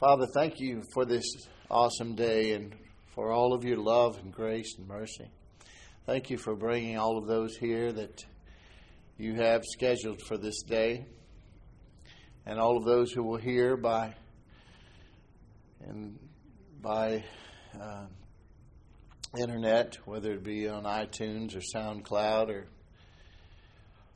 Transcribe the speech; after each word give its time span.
Father, 0.00 0.24
thank 0.32 0.60
you 0.60 0.82
for 0.94 1.04
this 1.04 1.26
awesome 1.70 2.14
day 2.14 2.52
and 2.52 2.74
for 3.14 3.32
all 3.32 3.52
of 3.52 3.66
your 3.66 3.76
love 3.76 4.16
and 4.16 4.32
grace 4.32 4.78
and 4.78 4.88
mercy. 4.88 5.30
Thank 6.06 6.30
you 6.30 6.38
for 6.38 6.56
bringing 6.56 6.96
all 6.96 7.18
of 7.18 7.26
those 7.26 7.54
here 7.54 7.92
that 7.92 8.24
you 9.18 9.34
have 9.34 9.62
scheduled 9.62 10.22
for 10.26 10.38
this 10.38 10.62
day 10.62 11.04
and 12.46 12.58
all 12.58 12.78
of 12.78 12.86
those 12.86 13.12
who 13.12 13.22
will 13.22 13.36
hear 13.36 13.76
by 13.76 14.14
and 15.86 16.18
by 16.80 17.22
uh, 17.78 18.06
internet, 19.38 19.98
whether 20.06 20.32
it 20.32 20.42
be 20.42 20.66
on 20.66 20.84
iTunes 20.84 21.54
or 21.54 21.60
SoundCloud 21.76 22.48
or 22.48 22.68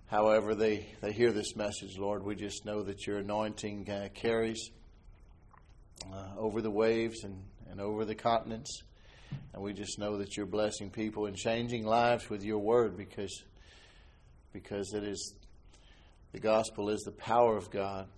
however 0.06 0.54
they, 0.54 0.86
they 1.02 1.12
hear 1.12 1.30
this 1.30 1.54
message, 1.56 1.98
Lord. 1.98 2.24
We 2.24 2.36
just 2.36 2.64
know 2.64 2.82
that 2.84 3.06
your 3.06 3.18
anointing 3.18 3.90
uh, 3.90 4.08
carries 4.14 4.70
uh, 6.12 6.38
over 6.38 6.60
the 6.60 6.70
waves 6.70 7.24
and, 7.24 7.42
and 7.70 7.80
over 7.80 8.04
the 8.04 8.14
continents. 8.14 8.82
And 9.52 9.62
we 9.62 9.72
just 9.72 9.98
know 9.98 10.18
that 10.18 10.36
you're 10.36 10.46
blessing 10.46 10.90
people 10.90 11.26
and 11.26 11.36
changing 11.36 11.84
lives 11.84 12.28
with 12.28 12.42
your 12.42 12.58
word 12.58 12.96
because, 12.96 13.42
because 14.52 14.92
it 14.94 15.04
is 15.04 15.34
the 16.32 16.40
gospel 16.40 16.90
is 16.90 17.02
the 17.02 17.12
power 17.12 17.56
of 17.56 17.70
God 17.70 18.08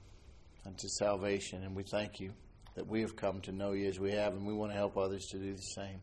unto 0.64 0.88
salvation. 0.88 1.62
And 1.62 1.76
we 1.76 1.82
thank 1.82 2.18
you 2.18 2.32
that 2.74 2.86
we 2.86 3.02
have 3.02 3.14
come 3.14 3.42
to 3.42 3.52
know 3.52 3.72
you 3.72 3.88
as 3.88 4.00
we 4.00 4.12
have, 4.12 4.32
and 4.32 4.46
we 4.46 4.54
want 4.54 4.73
to 4.73 4.76
help 4.76 4.96
others 4.96 5.26
to 5.32 5.38
do 5.38 5.52
the 5.52 5.60
same. 5.60 6.00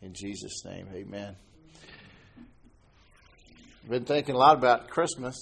In 0.00 0.14
Jesus' 0.14 0.64
name, 0.64 0.88
amen. 0.92 1.36
Been 3.88 4.04
thinking 4.04 4.34
a 4.34 4.38
lot 4.38 4.56
about 4.56 4.88
Christmas. 4.88 5.36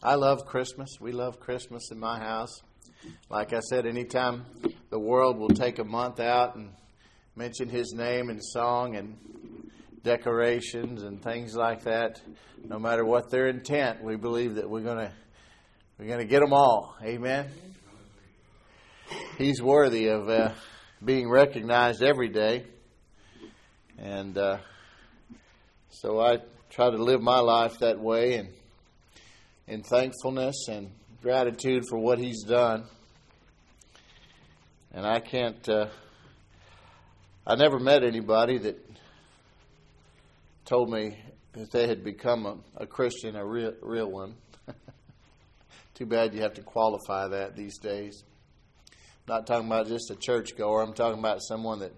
I 0.00 0.14
love 0.14 0.46
Christmas. 0.46 0.90
We 1.00 1.10
love 1.10 1.40
Christmas 1.40 1.90
in 1.90 1.98
my 1.98 2.18
house. 2.18 2.62
Like 3.30 3.52
I 3.52 3.60
said, 3.60 3.86
anytime 3.86 4.44
the 4.90 4.98
world 4.98 5.38
will 5.38 5.48
take 5.48 5.78
a 5.78 5.84
month 5.84 6.20
out 6.20 6.56
and 6.56 6.70
mention 7.36 7.68
his 7.68 7.92
name 7.92 8.30
in 8.30 8.40
song 8.40 8.96
and 8.96 9.16
decorations 10.02 11.02
and 11.02 11.22
things 11.22 11.56
like 11.56 11.84
that, 11.84 12.20
no 12.64 12.78
matter 12.78 13.04
what 13.04 13.30
their 13.30 13.48
intent, 13.48 14.02
we 14.02 14.16
believe 14.16 14.56
that 14.56 14.68
we're 14.68 14.82
going 14.82 14.98
to 14.98 15.12
we're 15.98 16.06
going 16.06 16.20
to 16.20 16.26
get 16.26 16.40
them 16.40 16.52
all. 16.52 16.96
Amen. 17.02 17.48
He's 19.38 19.62
worthy 19.62 20.08
of 20.08 20.28
uh, 20.28 20.50
being 21.04 21.30
recognized 21.30 22.02
every 22.02 22.28
day, 22.28 22.64
and 23.98 24.36
uh, 24.36 24.58
so 25.90 26.20
I 26.20 26.38
try 26.70 26.90
to 26.90 26.96
live 26.96 27.20
my 27.22 27.38
life 27.38 27.78
that 27.78 28.00
way 28.00 28.34
and 28.34 28.48
in 29.66 29.82
thankfulness 29.82 30.66
and 30.68 30.90
gratitude 31.24 31.84
for 31.88 31.98
what 31.98 32.18
He's 32.18 32.42
done. 32.42 32.84
And 34.92 35.06
I 35.06 35.20
can't, 35.20 35.66
uh, 35.66 35.86
I 37.46 37.54
never 37.54 37.78
met 37.78 38.04
anybody 38.04 38.58
that 38.58 38.76
told 40.66 40.90
me 40.90 41.16
that 41.54 41.70
they 41.70 41.88
had 41.88 42.04
become 42.04 42.44
a, 42.44 42.58
a 42.76 42.86
Christian, 42.86 43.36
a 43.36 43.44
real, 43.44 43.72
real 43.80 44.10
one. 44.10 44.34
Too 45.94 46.04
bad 46.04 46.34
you 46.34 46.42
have 46.42 46.54
to 46.54 46.62
qualify 46.62 47.28
that 47.28 47.56
these 47.56 47.78
days. 47.78 48.22
I'm 49.26 49.36
not 49.36 49.46
talking 49.46 49.66
about 49.66 49.88
just 49.88 50.10
a 50.10 50.16
churchgoer, 50.16 50.82
I'm 50.82 50.92
talking 50.92 51.20
about 51.20 51.38
someone 51.40 51.78
that 51.78 51.94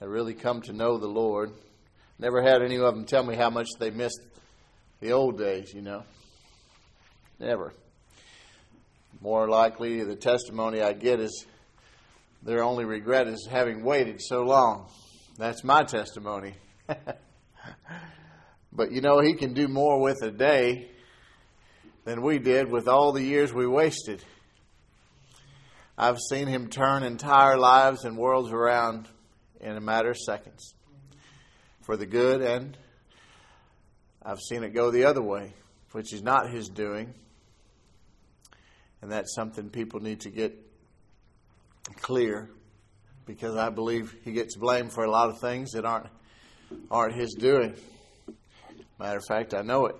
had 0.00 0.08
really 0.08 0.32
come 0.32 0.62
to 0.62 0.72
know 0.72 0.96
the 0.96 1.06
Lord. 1.06 1.52
Never 2.18 2.40
had 2.40 2.62
any 2.62 2.76
of 2.76 2.94
them 2.94 3.04
tell 3.04 3.24
me 3.24 3.36
how 3.36 3.50
much 3.50 3.68
they 3.78 3.90
missed 3.90 4.22
the 5.00 5.12
old 5.12 5.36
days, 5.36 5.74
you 5.74 5.82
know. 5.82 6.04
Never. 7.38 7.74
More 9.24 9.48
likely, 9.48 10.04
the 10.04 10.16
testimony 10.16 10.82
I 10.82 10.92
get 10.92 11.18
is 11.18 11.46
their 12.42 12.62
only 12.62 12.84
regret 12.84 13.26
is 13.26 13.48
having 13.50 13.82
waited 13.82 14.20
so 14.20 14.42
long. 14.42 14.90
That's 15.38 15.64
my 15.64 15.82
testimony. 15.82 16.52
but 18.70 18.92
you 18.92 19.00
know, 19.00 19.20
He 19.20 19.32
can 19.32 19.54
do 19.54 19.66
more 19.66 19.98
with 19.98 20.20
a 20.20 20.30
day 20.30 20.90
than 22.04 22.20
we 22.20 22.38
did 22.38 22.70
with 22.70 22.86
all 22.86 23.12
the 23.12 23.22
years 23.22 23.50
we 23.50 23.66
wasted. 23.66 24.22
I've 25.96 26.18
seen 26.18 26.46
Him 26.46 26.68
turn 26.68 27.02
entire 27.02 27.56
lives 27.56 28.04
and 28.04 28.18
worlds 28.18 28.52
around 28.52 29.08
in 29.58 29.74
a 29.74 29.80
matter 29.80 30.10
of 30.10 30.18
seconds 30.18 30.74
for 31.80 31.96
the 31.96 32.04
good, 32.04 32.42
and 32.42 32.76
I've 34.22 34.40
seen 34.40 34.64
it 34.64 34.74
go 34.74 34.90
the 34.90 35.06
other 35.06 35.22
way, 35.22 35.54
which 35.92 36.12
is 36.12 36.22
not 36.22 36.50
His 36.50 36.68
doing. 36.68 37.14
And 39.04 39.12
that's 39.12 39.34
something 39.34 39.68
people 39.68 40.00
need 40.00 40.20
to 40.20 40.30
get 40.30 40.58
clear 42.00 42.48
because 43.26 43.54
I 43.54 43.68
believe 43.68 44.16
he 44.24 44.32
gets 44.32 44.56
blamed 44.56 44.94
for 44.94 45.04
a 45.04 45.10
lot 45.10 45.28
of 45.28 45.40
things 45.40 45.72
that 45.72 45.84
aren't 45.84 46.06
aren't 46.90 47.14
his 47.14 47.34
doing. 47.34 47.74
Matter 48.98 49.18
of 49.18 49.24
fact, 49.28 49.52
I 49.52 49.60
know 49.60 49.84
it. 49.84 49.96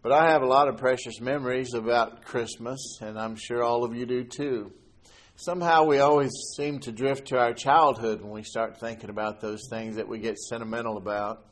But 0.00 0.10
I 0.10 0.30
have 0.30 0.40
a 0.40 0.46
lot 0.46 0.68
of 0.68 0.78
precious 0.78 1.20
memories 1.20 1.74
about 1.74 2.24
Christmas, 2.24 2.80
and 3.02 3.18
I'm 3.18 3.36
sure 3.36 3.62
all 3.62 3.84
of 3.84 3.94
you 3.94 4.06
do 4.06 4.24
too. 4.24 4.72
Somehow 5.36 5.84
we 5.84 5.98
always 5.98 6.32
seem 6.56 6.78
to 6.80 6.92
drift 6.92 7.28
to 7.28 7.38
our 7.38 7.52
childhood 7.52 8.22
when 8.22 8.30
we 8.30 8.42
start 8.42 8.80
thinking 8.80 9.10
about 9.10 9.42
those 9.42 9.60
things 9.68 9.96
that 9.96 10.08
we 10.08 10.18
get 10.18 10.38
sentimental 10.38 10.96
about. 10.96 11.44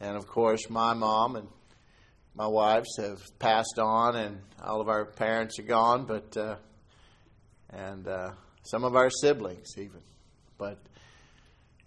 And 0.00 0.16
of 0.16 0.26
course, 0.26 0.68
my 0.68 0.92
mom 0.92 1.36
and 1.36 1.46
my 2.38 2.46
wives 2.46 2.96
have 2.98 3.20
passed 3.40 3.80
on, 3.80 4.14
and 4.14 4.40
all 4.62 4.80
of 4.80 4.88
our 4.88 5.04
parents 5.04 5.58
are 5.58 5.64
gone, 5.64 6.06
but 6.06 6.36
uh, 6.36 6.54
and 7.70 8.06
uh, 8.06 8.30
some 8.62 8.84
of 8.84 8.94
our 8.94 9.10
siblings 9.10 9.76
even. 9.76 10.00
But 10.56 10.78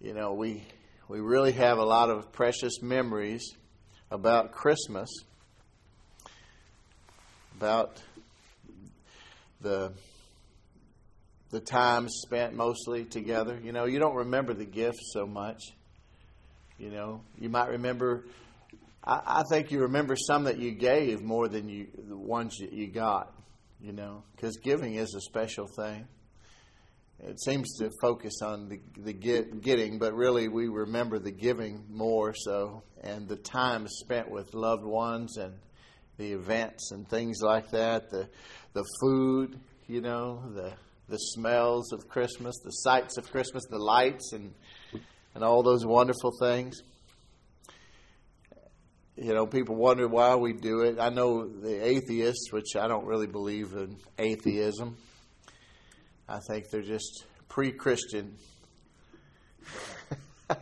you 0.02 0.14
know, 0.14 0.34
we 0.34 0.66
we 1.08 1.22
really 1.22 1.54
have 1.54 1.78
a 1.78 1.86
lot 1.86 2.10
of 2.10 2.34
precious 2.34 2.82
memories 2.82 3.56
about 4.12 4.52
Christmas, 4.52 5.10
about 7.56 8.02
the 9.62 9.94
the 11.52 11.62
time 11.62 12.10
spent 12.10 12.56
mostly 12.56 13.06
together. 13.06 13.58
You 13.64 13.72
know, 13.72 13.86
you 13.86 14.00
don't 14.00 14.16
remember 14.16 14.54
the 14.54 14.66
gifts 14.66 15.12
so 15.14 15.26
much. 15.26 15.62
You 16.78 16.90
know, 16.90 17.22
you 17.40 17.48
might 17.48 17.70
remember. 17.70 18.26
I, 19.04 19.22
I 19.26 19.44
think 19.50 19.72
you 19.72 19.82
remember 19.82 20.16
some 20.16 20.46
that 20.46 20.58
you 20.58 20.72
gave 20.72 21.22
more 21.22 21.48
than 21.48 21.70
you 21.70 21.88
the 22.08 22.18
ones 22.18 22.58
that 22.60 22.74
you 22.74 22.88
got 22.88 23.34
you 23.84 23.92
know, 23.92 24.24
because 24.36 24.58
giving 24.58 24.96
is 24.96 25.14
a 25.16 25.22
special 25.22 25.68
thing. 25.68 26.08
It 27.20 27.40
seems 27.42 27.78
to 27.78 27.92
focus 28.02 28.42
on 28.42 28.68
the, 28.68 28.80
the 28.98 29.14
get, 29.14 29.62
getting, 29.62 30.00
but 30.00 30.14
really 30.14 30.48
we 30.48 30.68
remember 30.68 31.20
the 31.20 31.32
giving 31.32 31.86
more 31.90 32.34
so, 32.34 32.84
and 33.04 33.28
the 33.28 33.36
time 33.36 33.88
spent 33.88 34.30
with 34.30 34.54
loved 34.54 34.84
ones 34.84 35.38
and 35.38 35.54
the 36.18 36.34
events 36.34 36.92
and 36.92 37.08
things 37.08 37.42
like 37.42 37.70
that, 37.72 38.10
the 38.10 38.28
the 38.74 38.84
food, 39.02 39.60
you 39.88 40.02
know, 40.02 40.44
the 40.54 40.74
the 41.10 41.18
smells 41.18 41.92
of 41.92 42.08
Christmas, 42.08 42.56
the 42.64 42.72
sights 42.72 43.18
of 43.18 43.30
Christmas, 43.30 43.66
the 43.70 43.78
lights, 43.78 44.34
and 44.34 44.54
and 45.36 45.44
all 45.44 45.62
those 45.62 45.86
wonderful 45.86 46.32
things 46.40 46.82
you 49.18 49.34
know, 49.34 49.46
people 49.46 49.76
wonder 49.76 50.08
why 50.08 50.36
we 50.36 50.54
do 50.54 50.82
it. 50.82 51.00
I 51.00 51.10
know 51.10 51.48
the 51.48 51.86
atheists, 51.86 52.52
which 52.52 52.76
I 52.76 52.88
don't 52.88 53.06
really 53.06 53.28
believe 53.28 53.74
in 53.74 53.98
atheism. 54.18 54.98
I 56.28 56.40
think 56.48 56.70
they're 56.70 56.82
just 56.82 57.26
pre-Christian. 57.50 58.38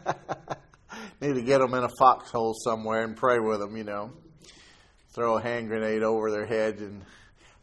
Need 1.21 1.35
to 1.35 1.41
get 1.41 1.59
them 1.59 1.73
in 1.73 1.83
a 1.83 1.89
foxhole 1.99 2.53
somewhere 2.53 3.03
and 3.03 3.15
pray 3.15 3.39
with 3.39 3.59
them, 3.59 3.77
you 3.77 3.83
know. 3.83 4.11
Throw 5.13 5.37
a 5.37 5.41
hand 5.41 5.67
grenade 5.67 6.01
over 6.01 6.31
their 6.31 6.45
head, 6.45 6.79
and 6.79 7.03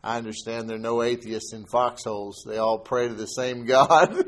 I 0.04 0.18
understand 0.18 0.68
there 0.68 0.76
are 0.76 0.80
no 0.80 1.02
atheists 1.02 1.52
in 1.52 1.66
foxholes. 1.66 2.44
They 2.46 2.58
all 2.58 2.78
pray 2.78 3.08
to 3.08 3.14
the 3.14 3.26
same 3.26 3.64
God. 3.66 4.24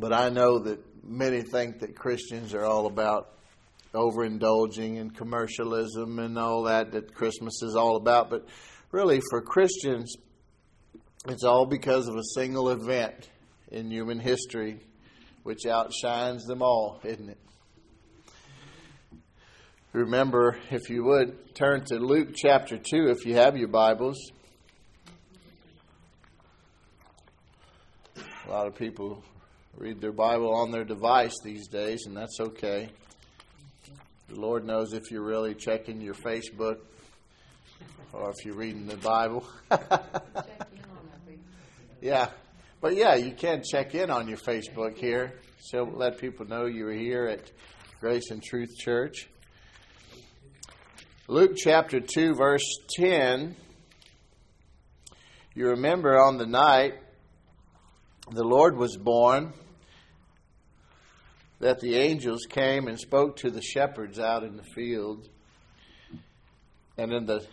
But 0.00 0.12
I 0.12 0.30
know 0.30 0.58
that 0.60 0.80
many 1.04 1.42
think 1.42 1.80
that 1.80 1.94
Christians 1.94 2.54
are 2.54 2.64
all 2.64 2.86
about 2.86 3.34
overindulging 3.92 5.00
and 5.00 5.14
commercialism 5.14 6.18
and 6.18 6.38
all 6.38 6.64
that 6.64 6.92
that 6.92 7.14
Christmas 7.14 7.62
is 7.62 7.76
all 7.76 7.96
about. 7.96 8.30
But 8.30 8.46
really, 8.92 9.20
for 9.30 9.40
Christians, 9.42 10.14
it's 11.28 11.44
all 11.44 11.66
because 11.66 12.08
of 12.08 12.16
a 12.16 12.24
single 12.34 12.70
event 12.70 13.28
in 13.70 13.90
human 13.90 14.18
history 14.18 14.80
which 15.42 15.66
outshines 15.66 16.44
them 16.44 16.62
all, 16.62 17.00
isn't 17.04 17.30
it? 17.30 17.38
Remember, 19.92 20.56
if 20.70 20.88
you 20.88 21.04
would, 21.04 21.54
turn 21.54 21.84
to 21.86 21.96
Luke 21.96 22.28
chapter 22.34 22.78
2 22.78 23.08
if 23.08 23.26
you 23.26 23.34
have 23.34 23.56
your 23.56 23.68
Bibles. 23.68 24.16
A 28.46 28.50
lot 28.50 28.66
of 28.66 28.76
people 28.76 29.22
read 29.80 29.98
their 29.98 30.12
Bible 30.12 30.54
on 30.54 30.70
their 30.70 30.84
device 30.84 31.34
these 31.42 31.66
days, 31.66 32.04
and 32.04 32.14
that's 32.14 32.38
okay. 32.38 32.90
The 34.28 34.38
Lord 34.38 34.66
knows 34.66 34.92
if 34.92 35.10
you're 35.10 35.24
really 35.24 35.54
checking 35.54 36.02
your 36.02 36.12
Facebook 36.12 36.80
or 38.12 38.28
if 38.28 38.44
you're 38.44 38.56
reading 38.56 38.86
the 38.86 38.98
Bible. 38.98 39.42
yeah. 42.02 42.28
But 42.82 42.94
yeah, 42.94 43.14
you 43.14 43.32
can 43.32 43.62
check 43.64 43.94
in 43.94 44.10
on 44.10 44.28
your 44.28 44.36
Facebook 44.36 44.98
here. 44.98 45.32
So 45.60 45.84
let 45.84 46.18
people 46.18 46.46
know 46.46 46.66
you're 46.66 46.92
here 46.92 47.24
at 47.24 47.50
Grace 48.00 48.30
and 48.30 48.42
Truth 48.42 48.76
Church. 48.76 49.30
Luke 51.26 51.52
chapter 51.56 52.00
2, 52.00 52.34
verse 52.34 52.78
10. 52.96 53.56
You 55.54 55.68
remember 55.68 56.20
on 56.20 56.36
the 56.36 56.46
night 56.46 56.96
the 58.30 58.44
Lord 58.44 58.76
was 58.76 58.98
born 58.98 59.54
that 61.60 61.80
the 61.80 61.96
angels 61.96 62.46
came 62.48 62.88
and 62.88 62.98
spoke 62.98 63.36
to 63.36 63.50
the 63.50 63.62
shepherds 63.62 64.18
out 64.18 64.42
in 64.42 64.56
the 64.56 64.64
field. 64.74 65.28
And 66.96 67.12
in 67.12 67.26
the 67.26 67.46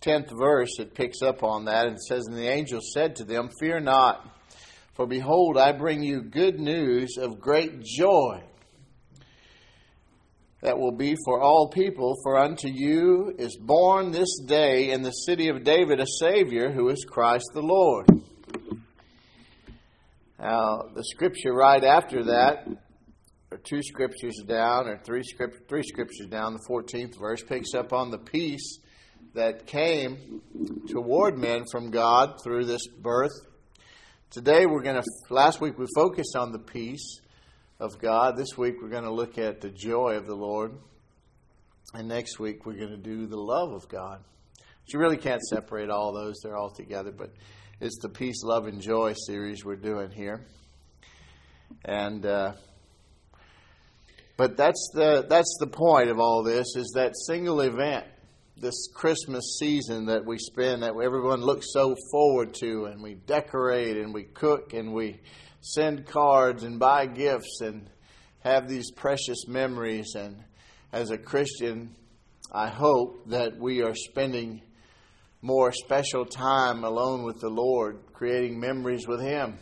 10th 0.00 0.30
verse, 0.36 0.78
it 0.78 0.94
picks 0.94 1.22
up 1.22 1.42
on 1.42 1.66
that 1.66 1.86
and 1.86 1.98
says, 2.00 2.24
And 2.26 2.36
the 2.36 2.48
angel 2.48 2.80
said 2.94 3.16
to 3.16 3.24
them, 3.24 3.50
Fear 3.60 3.80
not, 3.80 4.26
for 4.94 5.06
behold, 5.06 5.58
I 5.58 5.72
bring 5.72 6.02
you 6.02 6.22
good 6.22 6.58
news 6.58 7.16
of 7.18 7.38
great 7.38 7.82
joy 7.82 8.42
that 10.62 10.78
will 10.78 10.92
be 10.92 11.16
for 11.24 11.40
all 11.40 11.68
people. 11.68 12.16
For 12.22 12.38
unto 12.38 12.68
you 12.68 13.34
is 13.38 13.56
born 13.56 14.10
this 14.10 14.40
day 14.46 14.90
in 14.90 15.02
the 15.02 15.10
city 15.10 15.48
of 15.48 15.64
David 15.64 16.00
a 16.00 16.06
Savior 16.06 16.70
who 16.70 16.88
is 16.88 17.04
Christ 17.08 17.50
the 17.52 17.62
Lord. 17.62 18.06
Now, 20.38 20.88
the 20.94 21.04
scripture 21.04 21.52
right 21.52 21.84
after 21.84 22.24
that 22.24 22.66
two 23.58 23.82
scriptures 23.82 24.42
down, 24.46 24.86
or 24.86 24.98
three, 24.98 25.22
script, 25.22 25.68
three 25.68 25.82
scriptures 25.82 26.26
down, 26.28 26.52
the 26.52 26.66
14th 26.68 27.18
verse 27.18 27.42
picks 27.42 27.74
up 27.74 27.92
on 27.92 28.10
the 28.10 28.18
peace 28.18 28.78
that 29.34 29.66
came 29.66 30.40
toward 30.88 31.36
men 31.36 31.64
from 31.70 31.90
God 31.90 32.40
through 32.42 32.64
this 32.64 32.86
birth. 32.86 33.32
Today 34.30 34.66
we're 34.66 34.82
going 34.82 35.02
to, 35.02 35.34
last 35.34 35.60
week 35.60 35.78
we 35.78 35.86
focused 35.94 36.36
on 36.36 36.52
the 36.52 36.58
peace 36.58 37.20
of 37.80 37.98
God. 37.98 38.36
This 38.36 38.56
week 38.56 38.76
we're 38.80 38.88
going 38.88 39.04
to 39.04 39.12
look 39.12 39.38
at 39.38 39.60
the 39.60 39.70
joy 39.70 40.16
of 40.16 40.26
the 40.26 40.36
Lord. 40.36 40.72
And 41.92 42.06
next 42.06 42.38
week 42.38 42.66
we're 42.66 42.76
going 42.76 42.90
to 42.90 42.96
do 42.96 43.26
the 43.26 43.36
love 43.36 43.72
of 43.72 43.88
God. 43.88 44.20
But 44.54 44.92
you 44.92 45.00
really 45.00 45.16
can't 45.16 45.42
separate 45.42 45.90
all 45.90 46.12
those, 46.12 46.40
they're 46.42 46.56
all 46.56 46.70
together. 46.70 47.10
But 47.10 47.32
it's 47.80 47.98
the 48.00 48.08
Peace, 48.08 48.44
Love, 48.44 48.66
and 48.66 48.80
Joy 48.80 49.14
series 49.26 49.64
we're 49.64 49.74
doing 49.76 50.10
here. 50.12 50.46
And, 51.84 52.24
uh, 52.24 52.52
but 54.40 54.56
that's 54.56 54.90
the, 54.94 55.26
that's 55.28 55.58
the 55.60 55.66
point 55.66 56.08
of 56.08 56.18
all 56.18 56.42
this 56.42 56.74
is 56.74 56.92
that 56.94 57.12
single 57.26 57.60
event, 57.60 58.06
this 58.56 58.88
Christmas 58.94 59.58
season 59.58 60.06
that 60.06 60.24
we 60.24 60.38
spend, 60.38 60.82
that 60.82 60.94
everyone 60.94 61.42
looks 61.42 61.66
so 61.74 61.94
forward 62.10 62.54
to, 62.54 62.86
and 62.86 63.02
we 63.02 63.16
decorate 63.16 63.98
and 63.98 64.14
we 64.14 64.22
cook 64.22 64.72
and 64.72 64.94
we 64.94 65.20
send 65.60 66.06
cards 66.06 66.62
and 66.62 66.78
buy 66.78 67.04
gifts 67.04 67.60
and 67.60 67.90
have 68.38 68.66
these 68.66 68.90
precious 68.92 69.46
memories. 69.46 70.14
And 70.14 70.42
as 70.90 71.10
a 71.10 71.18
Christian, 71.18 71.94
I 72.50 72.68
hope 72.68 73.28
that 73.28 73.58
we 73.58 73.82
are 73.82 73.94
spending 73.94 74.62
more 75.42 75.70
special 75.70 76.24
time 76.24 76.82
alone 76.82 77.24
with 77.24 77.40
the 77.40 77.50
Lord, 77.50 77.98
creating 78.14 78.58
memories 78.58 79.06
with 79.06 79.20
Him. 79.20 79.58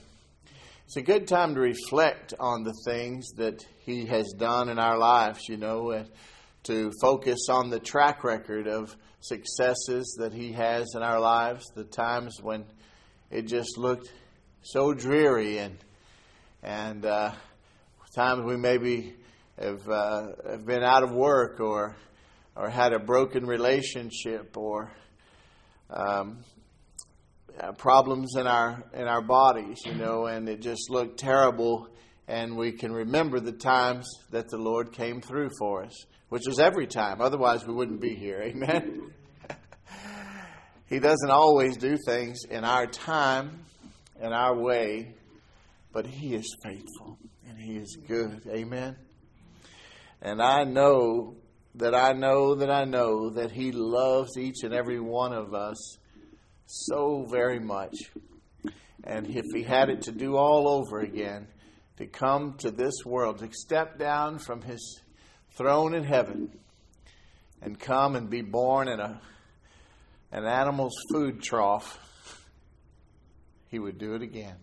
It's 0.85 0.97
a 0.97 1.03
good 1.03 1.27
time 1.27 1.57
to 1.57 1.61
reflect 1.61 2.33
on 2.39 2.63
the 2.63 2.75
things 2.87 3.33
that 3.39 3.67
He 3.89 4.05
has 4.05 4.35
done 4.37 4.69
in 4.69 4.79
our 4.79 4.99
lives, 4.99 5.49
you 5.49 5.57
know, 5.57 5.93
uh, 5.93 6.05
to 6.65 6.93
focus 7.01 7.49
on 7.49 7.71
the 7.71 7.81
track 7.81 8.23
record 8.23 8.69
of 8.69 8.95
successes 9.21 10.15
that 10.21 10.35
He 10.35 10.53
has 10.53 10.89
in 10.95 11.03
our 11.03 11.19
lives, 11.19 11.65
the 11.75 11.85
times 11.85 12.37
when 12.43 12.67
it 13.31 13.47
just 13.47 13.79
looked 13.79 14.13
so 14.61 14.93
dreary 14.93 15.57
and 15.57 15.79
and 16.63 17.07
uh, 17.07 17.33
times 18.15 18.45
we 18.45 18.59
maybe 18.59 19.15
have 19.59 19.89
uh, 19.89 20.27
have 20.51 20.67
been 20.67 20.83
out 20.83 21.03
of 21.03 21.13
work 21.13 21.59
or 21.59 21.97
or 22.57 22.69
had 22.69 22.93
a 22.93 22.99
broken 22.99 23.47
relationship 23.47 24.55
or 24.55 24.93
um, 25.89 26.41
uh, 27.59 27.73
problems 27.73 28.37
in 28.37 28.47
our 28.47 28.85
in 28.93 29.09
our 29.09 29.23
bodies, 29.23 29.79
you 29.87 29.95
know, 29.95 30.27
and 30.27 30.47
it 30.47 30.61
just 30.61 30.91
looked 30.91 31.19
terrible. 31.19 31.89
And 32.29 32.59
we 32.59 32.73
can 32.73 32.93
remember 32.93 33.41
the 33.41 33.53
times 33.53 34.07
that 34.31 34.51
the 34.51 34.59
Lord 34.59 34.93
came 34.93 35.23
through 35.23 35.49
for 35.59 35.83
us, 35.85 36.05
which 36.29 36.47
is 36.47 36.59
every 36.59 36.87
time. 36.87 37.23
Otherwise, 37.23 37.67
we 37.67 37.73
wouldn't 37.73 38.03
be 38.03 38.15
here. 38.15 38.43
Amen. 38.43 39.11
he 40.87 40.99
doesn't 40.99 41.31
always 41.31 41.79
do 41.79 41.97
things 42.07 42.41
in 42.51 42.65
our 42.65 42.87
time, 42.87 43.65
in 44.21 44.35
our 44.35 44.55
way, 44.57 45.15
but 45.91 46.07
He 46.07 46.35
is 46.35 46.55
faithful 46.63 47.19
and 47.49 47.59
He 47.59 47.77
is 47.77 47.97
good. 48.07 48.43
Amen. 48.47 48.97
And 50.21 50.43
I 50.43 50.65
know 50.65 51.37
that 51.77 51.95
I 51.95 52.13
know 52.13 52.57
that 52.57 52.71
I 52.71 52.85
know 52.85 53.31
that 53.31 53.53
He 53.53 53.73
loves 53.73 54.37
each 54.37 54.65
and 54.65 54.75
every 54.75 55.01
one 55.01 55.33
of 55.33 55.55
us 55.55 55.97
so 56.67 57.27
very 57.31 57.59
much. 57.59 57.95
And 59.05 59.27
if 59.29 59.45
he 59.55 59.63
had 59.63 59.89
it 59.89 60.03
to 60.03 60.13
do 60.13 60.37
all 60.37 60.69
over 60.69 61.01
again, 61.01 61.47
to 61.99 62.07
come 62.07 62.55
to 62.55 62.71
this 62.71 63.05
world, 63.05 63.41
to 63.41 63.49
step 63.53 63.99
down 63.99 64.39
from 64.39 64.63
his 64.63 65.01
throne 65.57 65.95
in 65.95 66.05
heaven 66.05 66.49
and 67.61 67.79
come 67.79 68.15
and 68.15 68.31
be 68.31 68.41
born 68.41 68.87
in 68.87 69.01
a, 69.01 69.21
an 70.31 70.45
animal's 70.45 70.95
food 71.13 71.43
trough, 71.43 71.99
he 73.67 73.81
would 73.81 73.99
do 73.99 74.15
it 74.15 74.23
again. 74.23 74.55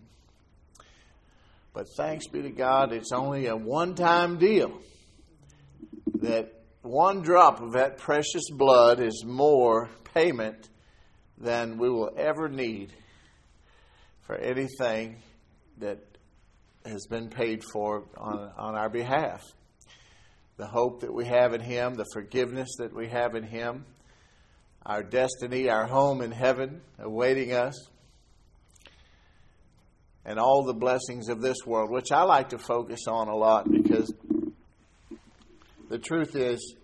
But 1.74 1.88
thanks 1.98 2.26
be 2.26 2.40
to 2.40 2.48
God, 2.48 2.94
it's 2.94 3.12
only 3.12 3.48
a 3.48 3.56
one 3.56 3.94
time 3.94 4.38
deal. 4.38 4.80
That 6.14 6.54
one 6.80 7.20
drop 7.20 7.60
of 7.60 7.72
that 7.72 7.98
precious 7.98 8.48
blood 8.50 8.98
is 8.98 9.24
more 9.26 9.90
payment 10.14 10.70
than 11.36 11.76
we 11.76 11.90
will 11.90 12.14
ever 12.16 12.48
need 12.48 12.94
for 14.22 14.36
anything 14.36 15.16
that 15.76 16.15
has 16.88 17.06
been 17.06 17.28
paid 17.28 17.62
for 17.64 18.04
on, 18.16 18.50
on 18.56 18.74
our 18.74 18.88
behalf. 18.88 19.42
The 20.56 20.66
hope 20.66 21.00
that 21.00 21.12
we 21.12 21.26
have 21.26 21.52
in 21.52 21.60
Him, 21.60 21.94
the 21.94 22.06
forgiveness 22.12 22.68
that 22.78 22.94
we 22.94 23.08
have 23.08 23.34
in 23.34 23.44
Him, 23.44 23.84
our 24.84 25.02
destiny, 25.02 25.68
our 25.68 25.86
home 25.86 26.22
in 26.22 26.30
heaven 26.30 26.80
awaiting 26.98 27.52
us, 27.52 27.74
and 30.24 30.38
all 30.38 30.64
the 30.64 30.74
blessings 30.74 31.28
of 31.28 31.40
this 31.40 31.58
world, 31.66 31.90
which 31.90 32.10
I 32.10 32.22
like 32.22 32.48
to 32.50 32.58
focus 32.58 33.06
on 33.06 33.28
a 33.28 33.36
lot 33.36 33.70
because 33.70 34.12
the 35.88 35.98
truth 35.98 36.34
is, 36.34 36.74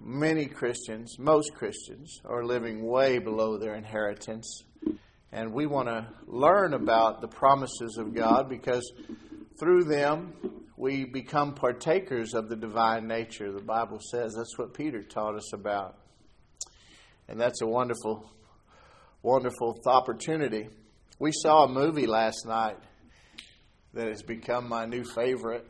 many 0.00 0.46
Christians, 0.46 1.18
most 1.18 1.54
Christians, 1.54 2.20
are 2.24 2.44
living 2.44 2.86
way 2.86 3.18
below 3.18 3.58
their 3.58 3.74
inheritance. 3.74 4.62
And 5.32 5.54
we 5.54 5.66
want 5.66 5.88
to 5.88 6.06
learn 6.26 6.74
about 6.74 7.22
the 7.22 7.28
promises 7.28 7.96
of 7.98 8.14
God 8.14 8.50
because 8.50 8.92
through 9.58 9.84
them 9.84 10.34
we 10.76 11.04
become 11.04 11.54
partakers 11.54 12.34
of 12.34 12.48
the 12.48 12.56
divine 12.56 13.06
nature. 13.06 13.50
The 13.50 13.62
Bible 13.62 13.98
says 14.10 14.34
that's 14.36 14.58
what 14.58 14.74
Peter 14.74 15.02
taught 15.02 15.36
us 15.36 15.54
about. 15.54 15.96
And 17.28 17.40
that's 17.40 17.62
a 17.62 17.66
wonderful, 17.66 18.30
wonderful 19.22 19.80
opportunity. 19.86 20.68
We 21.18 21.32
saw 21.32 21.64
a 21.64 21.68
movie 21.68 22.06
last 22.06 22.44
night 22.46 22.76
that 23.94 24.08
has 24.08 24.22
become 24.22 24.68
my 24.68 24.84
new 24.84 25.04
favorite. 25.04 25.66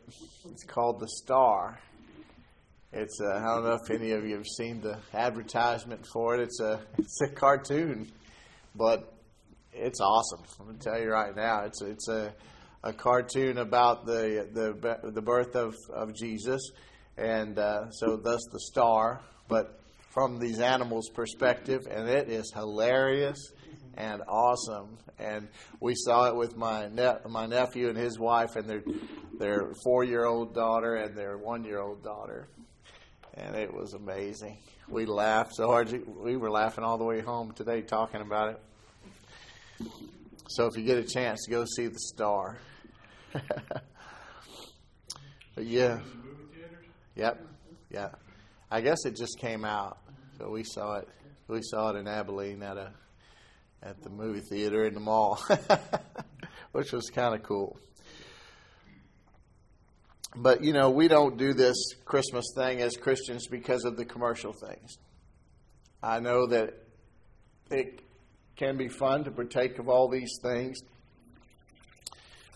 It's 0.51 0.65
called 0.65 0.99
The 0.99 1.09
Star. 1.09 1.79
It's 2.93 3.21
a, 3.21 3.37
I 3.37 3.55
don't 3.55 3.65
know 3.65 3.79
if 3.83 3.91
any 3.91 4.11
of 4.13 4.25
you 4.25 4.37
have 4.37 4.47
seen 4.47 4.81
the 4.81 4.99
advertisement 5.15 6.07
for 6.13 6.35
it. 6.35 6.41
It's 6.41 6.61
a 6.61 6.81
it's 6.99 7.21
a 7.23 7.29
cartoon, 7.29 8.11
but 8.75 9.12
it's 9.73 10.01
awesome. 10.01 10.41
I'm 10.61 10.67
gonna 10.67 10.79
tell 10.79 11.01
you 11.01 11.11
right 11.11 11.35
now. 11.35 11.65
It's 11.65 11.83
it's 11.83 12.09
a 12.09 12.35
a 12.83 12.93
cartoon 12.93 13.59
about 13.59 14.07
the 14.07 14.49
the 14.53 15.11
the 15.11 15.23
birth 15.23 15.55
of 15.57 15.75
of 15.93 16.15
Jesus, 16.15 16.71
and 17.17 17.59
uh, 17.59 17.91
so 17.91 18.17
thus 18.17 18.41
the 18.53 18.61
star, 18.61 19.21
but 19.49 19.81
from 20.11 20.39
these 20.39 20.61
animals' 20.61 21.09
perspective, 21.09 21.87
and 21.91 22.09
it 22.09 22.29
is 22.29 22.53
hilarious 22.55 23.39
and 23.97 24.23
awesome. 24.29 24.99
And 25.19 25.49
we 25.81 25.95
saw 25.95 26.29
it 26.29 26.37
with 26.37 26.57
my 26.57 26.89
ne- 26.89 27.19
my 27.29 27.47
nephew 27.47 27.89
and 27.89 27.97
his 27.97 28.19
wife 28.19 28.57
and 28.57 28.69
their 28.69 28.83
their 29.39 29.73
four 29.85 30.05
year 30.05 30.25
old 30.25 30.55
daughter 30.55 30.97
and 30.97 31.17
their 31.17 31.39
one 31.39 31.65
year 31.65 31.81
old 31.81 32.03
daughter 32.03 32.49
and 33.35 33.57
it 33.57 33.73
was 33.73 33.95
amazing. 33.95 34.59
We 34.89 35.07
laughed 35.07 35.55
so 35.55 35.67
hard. 35.69 35.91
We 36.07 36.37
were 36.37 36.51
laughing 36.51 36.85
all 36.85 36.99
the 36.99 37.05
way 37.05 37.21
home 37.21 37.53
today 37.53 37.83
talking 37.83 38.21
about 38.21 38.51
it. 38.51 38.61
So 40.49 40.67
if 40.67 40.77
you 40.77 40.85
get 40.85 40.99
a 40.99 41.05
chance, 41.05 41.47
go 41.49 41.65
see 41.65 41.87
the 41.87 41.99
star. 41.99 42.59
but 43.33 43.43
yeah, 45.65 46.01
yep, 47.17 47.41
yeah. 47.91 48.11
I 48.71 48.81
guess 48.81 49.05
it 49.05 49.17
just 49.17 49.39
came 49.39 49.65
out, 49.65 49.99
so 50.39 50.51
we 50.51 50.65
saw 50.65 50.99
it. 50.99 51.09
We 51.49 51.61
saw 51.63 51.91
it 51.91 51.97
in 51.97 52.07
Abilene 52.07 52.63
at 52.63 52.77
a 52.77 52.93
at 53.83 54.03
the 54.03 54.11
movie 54.11 54.43
theater 54.49 54.85
in 54.85 54.95
the 54.95 55.01
mall, 55.01 55.43
which 56.73 56.93
was 56.93 57.11
kind 57.11 57.35
of 57.35 57.43
cool. 57.43 57.79
But 60.37 60.63
you 60.65 60.73
know, 60.73 60.91
we 60.91 61.09
don't 61.09 61.37
do 61.37 61.53
this 61.53 61.77
Christmas 62.05 62.47
thing 62.55 62.81
as 62.81 62.97
Christians 62.97 63.47
because 63.49 63.85
of 63.85 63.97
the 63.97 64.05
commercial 64.05 64.53
things. 64.53 64.97
I 66.03 66.21
know 66.21 66.47
that 66.47 66.75
it 67.71 68.01
can 68.57 68.77
be 68.77 68.89
fun 68.89 69.25
to 69.25 69.31
partake 69.31 69.79
of 69.79 69.89
all 69.89 70.09
these 70.09 70.39
things. 70.43 70.81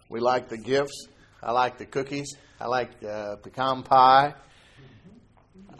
We 0.08 0.20
like 0.20 0.48
the 0.48 0.58
gifts. 0.58 1.08
I 1.42 1.52
like 1.52 1.78
the 1.78 1.86
cookies. 1.86 2.36
I 2.60 2.66
like 2.66 2.90
uh, 3.04 3.36
pecan 3.36 3.82
pie. 3.82 4.34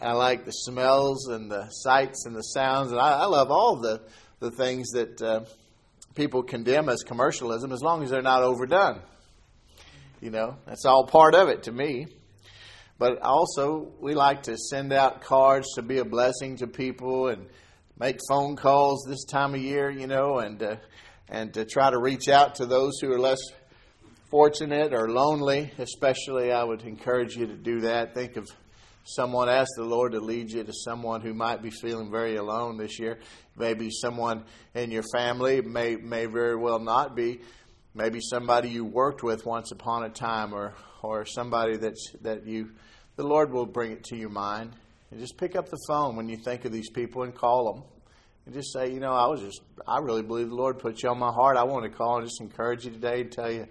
I 0.00 0.12
like 0.12 0.44
the 0.44 0.52
smells 0.52 1.28
and 1.28 1.50
the 1.50 1.68
sights 1.70 2.26
and 2.26 2.34
the 2.34 2.42
sounds. 2.42 2.92
And 2.92 3.00
I, 3.00 3.20
I 3.20 3.26
love 3.26 3.50
all 3.50 3.76
the, 3.76 4.02
the 4.40 4.50
things 4.50 4.90
that 4.90 5.22
uh, 5.22 5.40
people 6.14 6.42
condemn 6.42 6.88
as 6.88 7.02
commercialism 7.02 7.72
as 7.72 7.82
long 7.82 8.02
as 8.02 8.10
they're 8.10 8.22
not 8.22 8.42
overdone. 8.42 9.00
You 10.20 10.30
know, 10.30 10.56
that's 10.66 10.84
all 10.84 11.06
part 11.06 11.34
of 11.34 11.48
it 11.48 11.64
to 11.64 11.72
me. 11.72 12.06
But 12.98 13.20
also, 13.20 13.92
we 14.00 14.14
like 14.14 14.44
to 14.44 14.56
send 14.56 14.92
out 14.92 15.20
cards 15.20 15.66
to 15.74 15.82
be 15.82 15.98
a 15.98 16.04
blessing 16.04 16.56
to 16.56 16.66
people 16.66 17.28
and 17.28 17.46
make 17.98 18.18
phone 18.28 18.56
calls 18.56 19.04
this 19.08 19.24
time 19.24 19.54
of 19.54 19.60
year, 19.60 19.90
you 19.90 20.06
know, 20.06 20.38
and 20.38 20.62
uh, 20.62 20.76
and 21.28 21.52
to 21.54 21.64
try 21.64 21.90
to 21.90 21.98
reach 21.98 22.28
out 22.28 22.56
to 22.56 22.66
those 22.66 22.98
who 23.00 23.12
are 23.12 23.18
less 23.18 23.40
fortunate 24.30 24.92
or 24.92 25.10
lonely. 25.10 25.72
Especially, 25.78 26.52
I 26.52 26.62
would 26.62 26.82
encourage 26.82 27.36
you 27.36 27.46
to 27.46 27.56
do 27.56 27.80
that. 27.80 28.14
Think 28.14 28.36
of 28.36 28.46
someone. 29.04 29.48
Ask 29.48 29.70
the 29.76 29.84
Lord 29.84 30.12
to 30.12 30.20
lead 30.20 30.50
you 30.50 30.64
to 30.64 30.72
someone 30.72 31.20
who 31.20 31.34
might 31.34 31.62
be 31.62 31.70
feeling 31.70 32.10
very 32.10 32.36
alone 32.36 32.76
this 32.76 32.98
year. 32.98 33.18
Maybe 33.56 33.90
someone 33.90 34.44
in 34.74 34.90
your 34.90 35.04
family 35.14 35.62
may 35.62 35.96
may 35.96 36.26
very 36.26 36.56
well 36.56 36.78
not 36.78 37.16
be 37.16 37.40
maybe 37.94 38.20
somebody 38.20 38.68
you 38.68 38.84
worked 38.84 39.22
with 39.22 39.46
once 39.46 39.72
upon 39.72 40.04
a 40.04 40.10
time 40.10 40.52
or 40.52 40.74
or 41.02 41.24
somebody 41.24 41.76
that's 41.76 42.12
that 42.22 42.46
you 42.46 42.70
the 43.16 43.24
Lord 43.24 43.50
will 43.50 43.66
bring 43.66 43.92
it 43.92 44.04
to 44.04 44.16
your 44.16 44.28
mind. 44.28 44.72
And 45.16 45.22
just 45.22 45.38
pick 45.38 45.56
up 45.56 45.70
the 45.70 45.78
phone 45.88 46.14
when 46.14 46.28
you 46.28 46.36
think 46.36 46.66
of 46.66 46.72
these 46.72 46.90
people 46.90 47.22
and 47.22 47.34
call 47.34 47.72
them. 47.72 47.84
And 48.44 48.54
just 48.54 48.70
say, 48.70 48.92
you 48.92 49.00
know, 49.00 49.14
I 49.14 49.26
was 49.28 49.40
just 49.40 49.62
I 49.88 50.00
really 50.00 50.20
believe 50.20 50.50
the 50.50 50.54
Lord 50.54 50.78
put 50.78 51.02
you 51.02 51.08
on 51.08 51.18
my 51.18 51.32
heart. 51.32 51.56
I 51.56 51.64
want 51.64 51.84
to 51.84 51.88
call 51.88 52.18
and 52.18 52.26
just 52.26 52.38
encourage 52.42 52.84
you 52.84 52.90
today 52.90 53.22
and 53.22 53.32
tell 53.32 53.50
you 53.50 53.66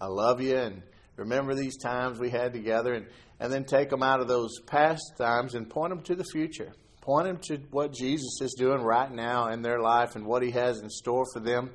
I 0.00 0.06
love 0.06 0.40
you 0.40 0.56
and 0.56 0.82
remember 1.14 1.54
these 1.54 1.76
times 1.76 2.18
we 2.18 2.30
had 2.30 2.52
together 2.52 2.94
and, 2.94 3.06
and 3.38 3.52
then 3.52 3.62
take 3.62 3.90
them 3.90 4.02
out 4.02 4.18
of 4.18 4.26
those 4.26 4.58
past 4.66 5.04
times 5.16 5.54
and 5.54 5.70
point 5.70 5.90
them 5.90 6.02
to 6.02 6.16
the 6.16 6.24
future. 6.24 6.72
Point 7.00 7.28
them 7.28 7.38
to 7.44 7.58
what 7.70 7.92
Jesus 7.92 8.40
is 8.40 8.56
doing 8.58 8.82
right 8.82 9.12
now 9.12 9.50
in 9.50 9.62
their 9.62 9.78
life 9.78 10.16
and 10.16 10.26
what 10.26 10.42
he 10.42 10.50
has 10.50 10.80
in 10.80 10.90
store 10.90 11.26
for 11.32 11.38
them 11.38 11.70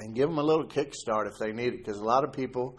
and 0.00 0.14
give 0.14 0.28
them 0.28 0.36
a 0.36 0.42
little 0.42 0.66
kickstart 0.66 1.28
if 1.28 1.38
they 1.40 1.52
need 1.52 1.72
it 1.72 1.78
because 1.78 1.96
a 1.96 2.04
lot 2.04 2.24
of 2.24 2.32
people 2.34 2.78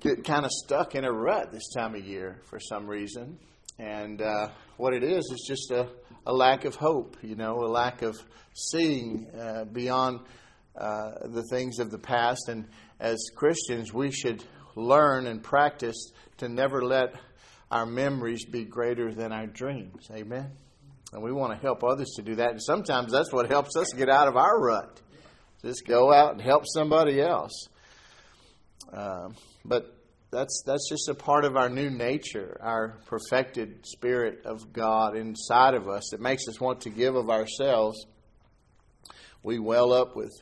get 0.00 0.22
kind 0.22 0.44
of 0.44 0.50
stuck 0.50 0.94
in 0.94 1.06
a 1.06 1.10
rut 1.10 1.50
this 1.50 1.70
time 1.74 1.94
of 1.94 2.04
year 2.04 2.42
for 2.50 2.60
some 2.60 2.86
reason 2.86 3.38
and 3.80 4.20
uh, 4.20 4.48
what 4.76 4.92
it 4.92 5.02
is 5.02 5.24
is 5.32 5.44
just 5.48 5.70
a, 5.70 5.88
a, 6.26 6.32
lack 6.32 6.66
of 6.66 6.74
hope 6.74 7.16
you 7.22 7.34
know 7.34 7.54
a 7.64 7.66
lack 7.66 8.02
of 8.02 8.16
seeing 8.52 9.26
uh, 9.38 9.64
beyond 9.64 10.20
uh, 10.76 11.12
the 11.24 11.42
things 11.50 11.78
of 11.78 11.90
the 11.90 11.98
past. 11.98 12.48
And 12.48 12.68
as 12.98 13.18
christians 13.34 13.92
we 13.94 14.10
should 14.10 14.44
learn 14.76 15.26
and 15.26 15.42
practice 15.42 16.12
to 16.38 16.48
never 16.48 16.84
let 16.84 17.14
our 17.70 17.86
memories 17.86 18.44
be 18.44 18.64
greater 18.64 19.14
than 19.14 19.32
our 19.32 19.46
dreams. 19.46 20.08
Amen? 20.12 20.50
And 21.12 21.22
we 21.22 21.32
want 21.32 21.52
to 21.52 21.58
help 21.58 21.82
others 21.82 22.12
to 22.16 22.22
do 22.22 22.36
that. 22.36 22.50
And 22.50 22.62
sometimes 22.62 23.12
that's 23.12 23.32
what 23.32 23.48
helps 23.48 23.76
us 23.76 23.92
get 23.92 24.08
out 24.08 24.28
of 24.28 24.36
our 24.36 24.60
rut. 24.60 25.00
Just 25.62 25.86
go 25.86 26.12
out 26.12 26.32
and 26.32 26.40
help 26.40 26.64
somebody 26.66 27.20
else. 27.20 27.68
Uh, 28.92 29.28
but 29.64 29.99
that's 30.30 30.62
that's 30.64 30.88
just 30.88 31.08
a 31.08 31.14
part 31.14 31.44
of 31.44 31.56
our 31.56 31.68
new 31.68 31.90
nature, 31.90 32.56
our 32.60 32.98
perfected 33.06 33.84
spirit 33.86 34.42
of 34.44 34.72
God 34.72 35.16
inside 35.16 35.74
of 35.74 35.88
us 35.88 36.08
that 36.12 36.20
makes 36.20 36.46
us 36.48 36.60
want 36.60 36.82
to 36.82 36.90
give 36.90 37.16
of 37.16 37.30
ourselves. 37.30 38.06
We 39.42 39.58
well 39.58 39.92
up 39.92 40.14
with 40.14 40.32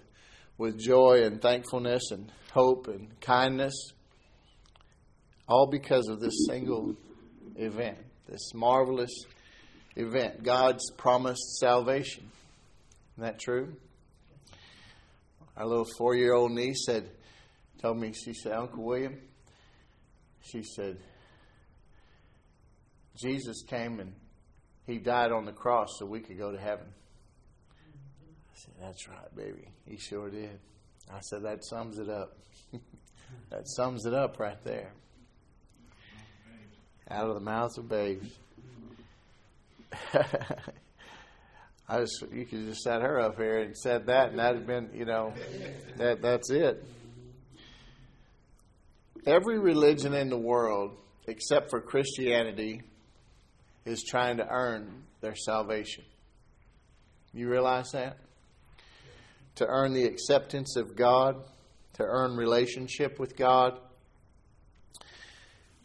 with 0.58 0.78
joy 0.78 1.22
and 1.22 1.40
thankfulness 1.40 2.10
and 2.10 2.30
hope 2.52 2.88
and 2.88 3.18
kindness, 3.20 3.92
all 5.48 5.66
because 5.66 6.08
of 6.08 6.20
this 6.20 6.46
single 6.48 6.96
event, 7.56 7.98
this 8.28 8.52
marvelous 8.54 9.12
event, 9.96 10.42
God's 10.42 10.90
promised 10.96 11.58
salvation. 11.58 12.30
Isn't 13.16 13.24
that 13.24 13.38
true? 13.40 13.74
our 15.58 15.66
little 15.66 15.86
four 15.98 16.14
year 16.14 16.34
old 16.34 16.52
niece 16.52 16.84
said, 16.86 17.10
told 17.82 17.98
me, 17.98 18.12
she 18.12 18.32
said, 18.32 18.52
Uncle 18.52 18.84
William, 18.84 19.18
she 20.50 20.62
said, 20.62 20.96
Jesus 23.16 23.62
came 23.62 24.00
and 24.00 24.12
he 24.86 24.98
died 24.98 25.32
on 25.32 25.44
the 25.44 25.52
cross 25.52 25.88
so 25.98 26.06
we 26.06 26.20
could 26.20 26.38
go 26.38 26.52
to 26.52 26.58
heaven. 26.58 26.86
I 28.50 28.54
said, 28.54 28.74
That's 28.80 29.08
right, 29.08 29.36
baby. 29.36 29.68
He 29.86 29.98
sure 29.98 30.30
did. 30.30 30.58
I 31.12 31.20
said, 31.20 31.42
That 31.42 31.64
sums 31.64 31.98
it 31.98 32.08
up. 32.08 32.38
that 33.50 33.68
sums 33.68 34.06
it 34.06 34.14
up 34.14 34.38
right 34.38 34.62
there. 34.64 34.92
Out 37.10 37.28
of 37.28 37.34
the 37.34 37.40
mouths 37.40 37.78
of 37.78 37.88
babes. 37.88 38.30
I 41.88 42.00
just 42.00 42.22
you 42.32 42.44
could 42.44 42.66
just 42.66 42.82
set 42.82 43.00
her 43.00 43.18
up 43.18 43.36
here 43.36 43.60
and 43.60 43.76
said 43.76 44.06
that, 44.06 44.30
and 44.30 44.38
that'd 44.38 44.66
been 44.66 44.90
you 44.92 45.06
know 45.06 45.32
that 45.96 46.20
that's 46.20 46.50
it. 46.50 46.84
Every 49.28 49.58
religion 49.58 50.14
in 50.14 50.30
the 50.30 50.38
world, 50.38 50.96
except 51.26 51.68
for 51.68 51.82
Christianity, 51.82 52.80
is 53.84 54.02
trying 54.02 54.38
to 54.38 54.48
earn 54.48 55.04
their 55.20 55.34
salvation. 55.36 56.04
You 57.34 57.50
realize 57.50 57.90
that? 57.92 58.16
To 59.56 59.66
earn 59.66 59.92
the 59.92 60.04
acceptance 60.04 60.76
of 60.76 60.96
God, 60.96 61.36
to 61.98 62.04
earn 62.04 62.36
relationship 62.36 63.18
with 63.18 63.36
God. 63.36 63.78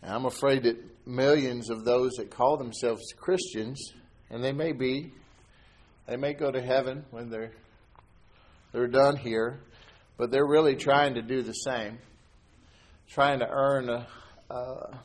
And 0.01 0.13
I'm 0.13 0.25
afraid 0.25 0.63
that 0.63 0.77
millions 1.05 1.69
of 1.69 1.83
those 1.83 2.13
that 2.13 2.31
call 2.31 2.55
themselves 2.55 3.03
Christians, 3.17 3.91
and 4.29 4.41
they 4.41 4.53
may 4.53 4.71
be, 4.71 5.11
they 6.07 6.15
may 6.15 6.33
go 6.33 6.49
to 6.49 6.61
heaven 6.61 7.03
when 7.11 7.29
they're 7.29 7.51
they're 8.71 8.87
done 8.87 9.17
here, 9.17 9.59
but 10.15 10.31
they're 10.31 10.47
really 10.47 10.77
trying 10.77 11.15
to 11.15 11.21
do 11.21 11.41
the 11.41 11.51
same, 11.51 11.99
trying 13.09 13.39
to 13.39 13.47
earn 13.49 13.89
a, 13.89 14.07
uh, 14.49 14.97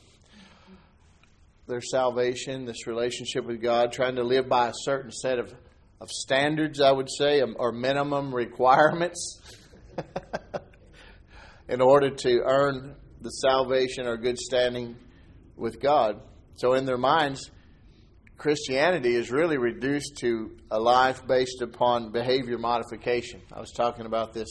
their 1.66 1.80
salvation, 1.80 2.64
this 2.64 2.86
relationship 2.86 3.44
with 3.44 3.60
God, 3.60 3.92
trying 3.92 4.16
to 4.16 4.24
live 4.24 4.48
by 4.48 4.68
a 4.68 4.72
certain 4.74 5.10
set 5.10 5.38
of, 5.38 5.54
of 6.00 6.10
standards, 6.10 6.80
I 6.80 6.90
would 6.90 7.08
say, 7.10 7.40
um, 7.40 7.56
or 7.58 7.72
minimum 7.72 8.34
requirements 8.34 9.40
in 11.68 11.80
order 11.80 12.10
to 12.10 12.40
earn 12.44 12.96
the 13.20 13.30
salvation 13.30 14.06
or 14.06 14.16
good 14.16 14.38
standing 14.38 14.96
with 15.56 15.80
God. 15.80 16.20
So, 16.54 16.72
in 16.72 16.86
their 16.86 16.98
minds, 16.98 17.50
Christianity 18.38 19.14
is 19.14 19.30
really 19.30 19.58
reduced 19.58 20.18
to 20.18 20.56
a 20.70 20.78
life 20.78 21.26
based 21.26 21.60
upon 21.60 22.12
behavior 22.12 22.56
modification. 22.56 23.42
I 23.52 23.60
was 23.60 23.72
talking 23.72 24.06
about 24.06 24.32
this 24.32 24.48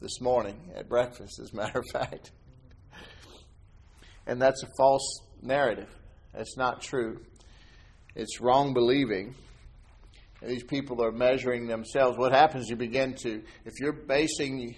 this 0.00 0.20
morning 0.20 0.70
at 0.76 0.88
breakfast, 0.88 1.40
as 1.40 1.52
a 1.52 1.56
matter 1.56 1.80
of 1.80 1.86
fact. 1.92 2.32
And 4.30 4.40
that's 4.40 4.62
a 4.62 4.68
false 4.76 5.22
narrative. 5.42 5.88
That's 6.32 6.56
not 6.56 6.80
true. 6.80 7.20
It's 8.14 8.40
wrong 8.40 8.74
believing. 8.74 9.34
These 10.40 10.62
people 10.62 11.04
are 11.04 11.10
measuring 11.10 11.66
themselves. 11.66 12.16
What 12.16 12.30
happens, 12.32 12.68
you 12.70 12.76
begin 12.76 13.14
to, 13.22 13.42
if 13.64 13.74
you're 13.80 13.92
basing, 13.92 14.76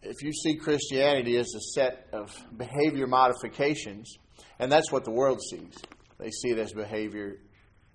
if 0.00 0.22
you 0.22 0.32
see 0.32 0.54
Christianity 0.54 1.36
as 1.36 1.52
a 1.56 1.60
set 1.74 2.06
of 2.12 2.32
behavior 2.56 3.08
modifications, 3.08 4.16
and 4.60 4.70
that's 4.70 4.92
what 4.92 5.04
the 5.04 5.10
world 5.10 5.40
sees 5.50 5.74
they 6.20 6.30
see 6.30 6.50
it 6.50 6.58
as 6.58 6.72
behavior, 6.72 7.38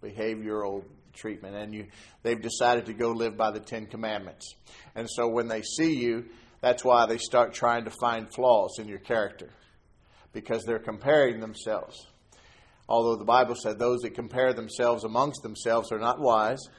behavioral 0.03 0.83
treatment, 1.13 1.55
and 1.55 1.73
you, 1.73 1.87
they've 2.23 2.41
decided 2.41 2.87
to 2.87 2.93
go 2.93 3.11
live 3.11 3.37
by 3.37 3.51
the 3.51 3.61
Ten 3.61 3.85
Commandments. 3.85 4.53
And 4.95 5.07
so 5.09 5.29
when 5.29 5.47
they 5.47 5.61
see 5.61 5.95
you, 5.95 6.25
that's 6.59 6.83
why 6.83 7.05
they 7.05 7.19
start 7.19 7.53
trying 7.53 7.85
to 7.85 7.91
find 8.01 8.27
flaws 8.33 8.79
in 8.79 8.89
your 8.89 8.99
character, 8.99 9.49
because 10.41 10.63
they're 10.65 10.77
comparing 10.77 11.39
themselves. 11.39 12.05
Although 12.87 13.15
the 13.15 13.25
Bible 13.25 13.55
said 13.55 13.79
those 13.79 14.01
that 14.01 14.13
compare 14.13 14.53
themselves 14.53 15.03
amongst 15.03 15.41
themselves 15.41 15.91
are 15.91 15.97
not 15.99 16.19
wise. 16.19 16.59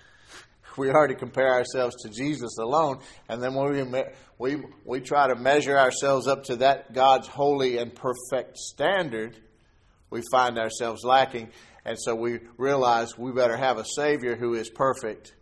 We 0.77 0.93
to 0.93 1.15
compare 1.17 1.53
ourselves 1.55 1.97
to 2.03 2.09
Jesus 2.09 2.57
alone, 2.57 3.01
and 3.29 3.43
then 3.43 3.55
when 3.55 3.91
we, 3.91 4.03
we, 4.39 4.63
we 4.85 5.01
try 5.01 5.27
to 5.27 5.35
measure 5.35 5.77
ourselves 5.77 6.29
up 6.29 6.45
to 6.45 6.57
that 6.57 6.93
God's 6.93 7.27
holy 7.27 7.79
and 7.79 7.93
perfect 7.93 8.57
standard, 8.59 9.37
we 10.09 10.23
find 10.31 10.57
ourselves 10.57 11.03
lacking. 11.03 11.51
And 11.85 11.99
so 11.99 12.15
we 12.15 12.39
realize 12.59 13.19
we 13.19 13.33
better 13.33 13.57
have 13.57 13.79
a 13.79 13.85
Savior 13.85 14.37
who 14.37 14.55
is 14.55 14.71
perfect 14.71 15.35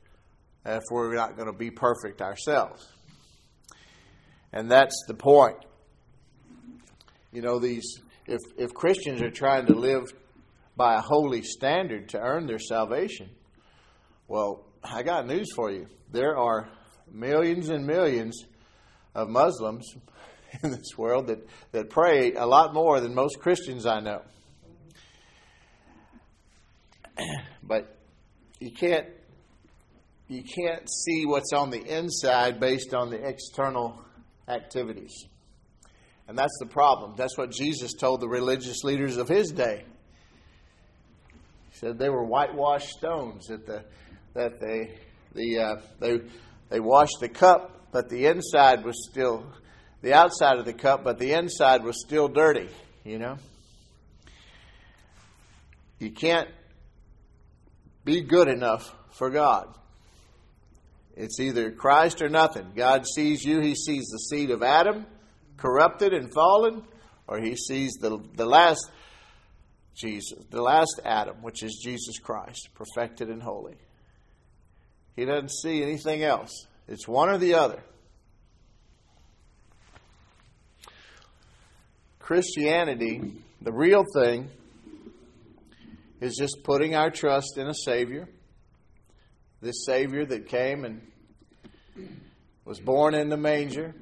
if 0.65 0.85
we're 0.91 1.15
not 1.15 1.37
going 1.37 1.53
to 1.53 1.59
be 1.59 1.71
perfect 1.71 2.23
ourselves. 2.23 2.89
And 4.55 4.71
that's 4.71 5.05
the 5.07 5.15
point. 5.15 5.59
You 7.31 7.43
know, 7.43 7.59
these 7.59 8.01
if 8.27 8.41
if 8.57 8.75
Christians 8.75 9.23
are 9.23 9.31
trying 9.31 9.67
to 9.67 9.75
live 9.75 10.13
by 10.77 10.97
a 10.97 11.01
holy 11.01 11.43
standard 11.43 12.11
to 12.11 12.19
earn 12.19 12.47
their 12.47 12.59
salvation, 12.59 13.31
well, 14.29 14.65
I 14.83 15.03
got 15.03 15.27
news 15.27 15.53
for 15.55 15.71
you. 15.71 15.87
There 16.11 16.37
are 16.37 16.69
millions 17.11 17.69
and 17.69 17.87
millions 17.87 18.45
of 19.15 19.29
Muslims 19.29 19.95
in 20.63 20.71
this 20.71 20.97
world 20.97 21.29
that, 21.29 21.47
that 21.73 21.91
pray 21.91 22.35
a 22.35 22.47
lot 22.47 22.75
more 22.75 23.01
than 23.01 23.15
most 23.15 23.41
Christians 23.41 23.87
I 23.87 24.01
know. 24.01 24.23
but 27.63 27.97
you 28.61 28.71
can't 28.71 29.07
you 30.29 30.43
can't 30.43 30.89
see 30.91 31.25
what's 31.25 31.53
on 31.53 31.71
the 31.71 31.81
inside 31.81 32.59
based 32.59 32.95
on 32.95 33.11
the 33.11 33.25
external 33.25 34.05
activities. 34.49 35.15
And 36.29 36.37
that's 36.37 36.57
the 36.59 36.67
problem. 36.67 37.15
That's 37.17 37.39
what 37.39 37.51
Jesus 37.51 37.93
told 37.93 38.21
the 38.21 38.29
religious 38.29 38.83
leaders 38.83 39.17
of 39.17 39.29
his 39.29 39.51
day. 39.51 39.85
He 41.71 41.79
said 41.79 41.99
they 41.99 42.09
were 42.09 42.25
whitewashed 42.25 42.89
stones 42.89 43.47
that 43.47 43.67
the 43.67 43.85
that 44.35 44.61
they 44.61 44.95
the 45.35 45.59
uh, 45.59 45.77
they 46.01 46.21
they 46.69 46.81
washed 46.81 47.19
the 47.21 47.29
cup, 47.29 47.89
but 47.93 48.09
the 48.09 48.27
inside 48.27 48.85
was 48.85 49.09
still 49.09 49.47
the 50.03 50.15
outside 50.15 50.59
of 50.59 50.65
the 50.65 50.73
cup, 50.73 51.05
but 51.05 51.19
the 51.19 51.33
inside 51.33 51.85
was 51.85 52.01
still 52.01 52.29
dirty. 52.29 52.69
You 53.05 53.19
know, 53.19 53.37
you 55.99 56.11
can't 56.11 56.49
be 58.05 58.23
good 58.23 58.49
enough 58.49 58.95
for 59.13 59.31
God. 59.31 59.69
It's 61.17 61.41
either 61.41 61.71
Christ 61.71 62.21
or 62.21 62.29
nothing. 62.29 62.73
God 62.77 63.07
sees 63.07 63.45
you, 63.45 63.61
He 63.61 63.75
sees 63.75 64.07
the 64.07 64.19
seed 64.19 64.51
of 64.51 64.63
Adam, 64.63 65.07
corrupted 65.57 66.13
and 66.13 66.33
fallen, 66.33 66.83
or 67.29 67.39
He 67.39 67.57
sees 67.57 67.93
the, 68.01 68.19
the 68.35 68.47
last 68.47 68.91
Jesus, 69.95 70.39
the 70.51 70.63
last 70.63 71.01
Adam, 71.05 71.43
which 71.43 71.63
is 71.63 71.81
Jesus 71.83 72.19
Christ, 72.19 72.69
perfected 72.75 73.29
and 73.29 73.43
holy. 73.43 73.77
He 75.17 75.25
doesn't 75.25 75.51
see 75.51 75.83
anything 75.83 76.23
else. 76.23 76.67
It's 76.87 77.09
one 77.09 77.31
or 77.31 77.39
the 77.39 77.55
other. 77.55 77.83
Christianity, 82.19 83.33
the 83.63 83.73
real 83.73 84.05
thing, 84.15 84.51
is 86.21 86.37
just 86.37 86.59
putting 86.65 86.95
our 86.95 87.11
trust 87.11 87.57
in 87.57 87.67
a 87.67 87.75
Savior. 87.75 88.29
This 89.63 89.85
Savior 89.87 90.27
that 90.27 90.49
came 90.49 90.85
and 90.85 91.01
was 92.65 92.81
born 92.81 93.15
in 93.15 93.29
the 93.29 93.37
manger, 93.37 93.95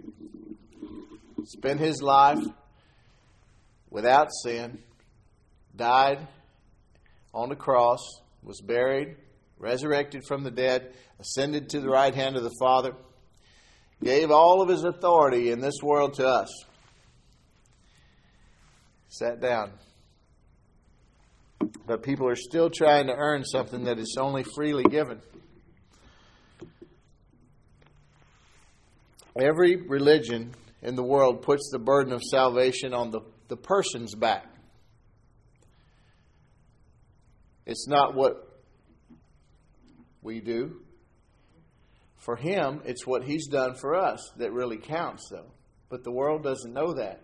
spent 1.46 1.80
his 1.80 2.02
life 2.02 2.44
without 3.90 4.28
sin, 4.42 4.78
died 5.74 6.26
on 7.32 7.48
the 7.48 7.56
cross, 7.56 8.00
was 8.42 8.60
buried, 8.60 9.16
resurrected 9.58 10.22
from 10.26 10.42
the 10.42 10.50
dead, 10.50 10.94
ascended 11.20 11.68
to 11.70 11.80
the 11.80 11.88
right 11.88 12.14
hand 12.14 12.36
of 12.36 12.42
the 12.42 12.54
Father, 12.60 12.94
gave 14.02 14.30
all 14.30 14.60
of 14.60 14.68
his 14.68 14.84
authority 14.84 15.50
in 15.50 15.60
this 15.60 15.76
world 15.82 16.14
to 16.14 16.26
us. 16.26 16.48
Sat 19.08 19.40
down 19.40 19.72
but 21.86 22.02
people 22.02 22.28
are 22.28 22.36
still 22.36 22.70
trying 22.70 23.06
to 23.06 23.14
earn 23.14 23.44
something 23.44 23.84
that 23.84 23.98
is 23.98 24.16
only 24.18 24.44
freely 24.54 24.84
given. 24.84 25.20
Every 29.36 29.76
religion 29.76 30.54
in 30.84 30.94
the 30.94 31.02
world 31.02 31.42
puts 31.42 31.70
the 31.72 31.78
burden 31.78 32.12
of 32.12 32.22
salvation 32.22 32.92
on 32.92 33.10
the, 33.10 33.22
the 33.48 33.56
person's 33.56 34.14
back. 34.14 34.46
It's 37.66 37.88
not 37.88 38.14
what 38.14 38.60
we 40.22 40.40
do. 40.40 40.82
For 42.18 42.36
him, 42.36 42.82
it's 42.84 43.06
what 43.06 43.24
he's 43.24 43.48
done 43.48 43.74
for 43.74 43.94
us 43.94 44.32
that 44.36 44.52
really 44.52 44.76
counts, 44.76 45.28
though. 45.30 45.50
But 45.88 46.04
the 46.04 46.12
world 46.12 46.42
doesn't 46.42 46.72
know 46.72 46.94
that. 46.94 47.22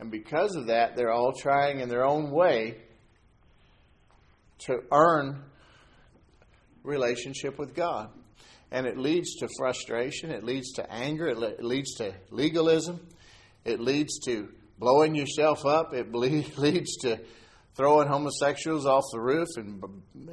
And 0.00 0.10
because 0.10 0.56
of 0.56 0.66
that, 0.66 0.96
they're 0.96 1.12
all 1.12 1.32
trying 1.32 1.80
in 1.80 1.88
their 1.88 2.04
own 2.04 2.30
way 2.30 2.78
to 4.60 4.80
earn 4.90 5.44
relationship 6.82 7.58
with 7.58 7.74
God. 7.74 8.10
And 8.72 8.86
it 8.86 8.96
leads 8.98 9.36
to 9.36 9.48
frustration, 9.58 10.32
it 10.32 10.42
leads 10.42 10.72
to 10.72 10.92
anger, 10.92 11.28
it 11.28 11.62
leads 11.62 11.94
to 11.96 12.12
legalism, 12.30 13.06
it 13.64 13.78
leads 13.78 14.18
to 14.24 14.48
blowing 14.78 15.14
yourself 15.14 15.64
up, 15.64 15.92
it 15.92 16.12
leads 16.14 16.96
to 17.02 17.20
throwing 17.76 18.08
homosexuals 18.08 18.86
off 18.86 19.04
the 19.12 19.20
roof 19.20 19.48
and, 19.56 19.82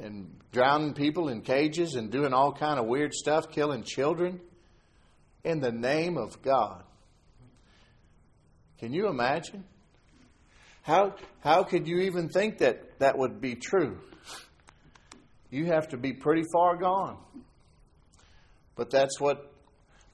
and 0.02 0.36
drowning 0.52 0.94
people 0.94 1.28
in 1.28 1.42
cages 1.42 1.94
and 1.94 2.10
doing 2.10 2.32
all 2.32 2.52
kind 2.52 2.80
of 2.80 2.86
weird 2.86 3.14
stuff, 3.14 3.50
killing 3.52 3.82
children 3.82 4.40
in 5.44 5.60
the 5.60 5.72
name 5.72 6.16
of 6.16 6.42
God. 6.42 6.82
Can 8.78 8.92
you 8.92 9.08
imagine? 9.08 9.64
How, 10.82 11.14
how 11.40 11.62
could 11.62 11.86
you 11.86 12.00
even 12.00 12.30
think 12.30 12.58
that 12.58 12.98
that 13.00 13.16
would 13.16 13.40
be 13.40 13.54
true? 13.54 14.00
you 15.50 15.66
have 15.66 15.88
to 15.88 15.96
be 15.96 16.12
pretty 16.12 16.44
far 16.52 16.76
gone. 16.76 17.18
But 18.80 18.88
that's 18.88 19.20
what 19.20 19.52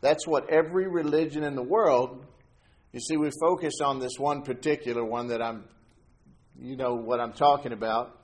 that's 0.00 0.26
what 0.26 0.50
every 0.50 0.88
religion 0.88 1.44
in 1.44 1.54
the 1.54 1.62
world. 1.62 2.26
You 2.92 2.98
see, 2.98 3.16
we 3.16 3.30
focus 3.40 3.74
on 3.80 4.00
this 4.00 4.18
one 4.18 4.42
particular 4.42 5.04
one 5.04 5.28
that 5.28 5.40
I'm, 5.40 5.62
you 6.60 6.74
know 6.74 6.96
what 6.96 7.20
I'm 7.20 7.32
talking 7.32 7.70
about, 7.72 8.18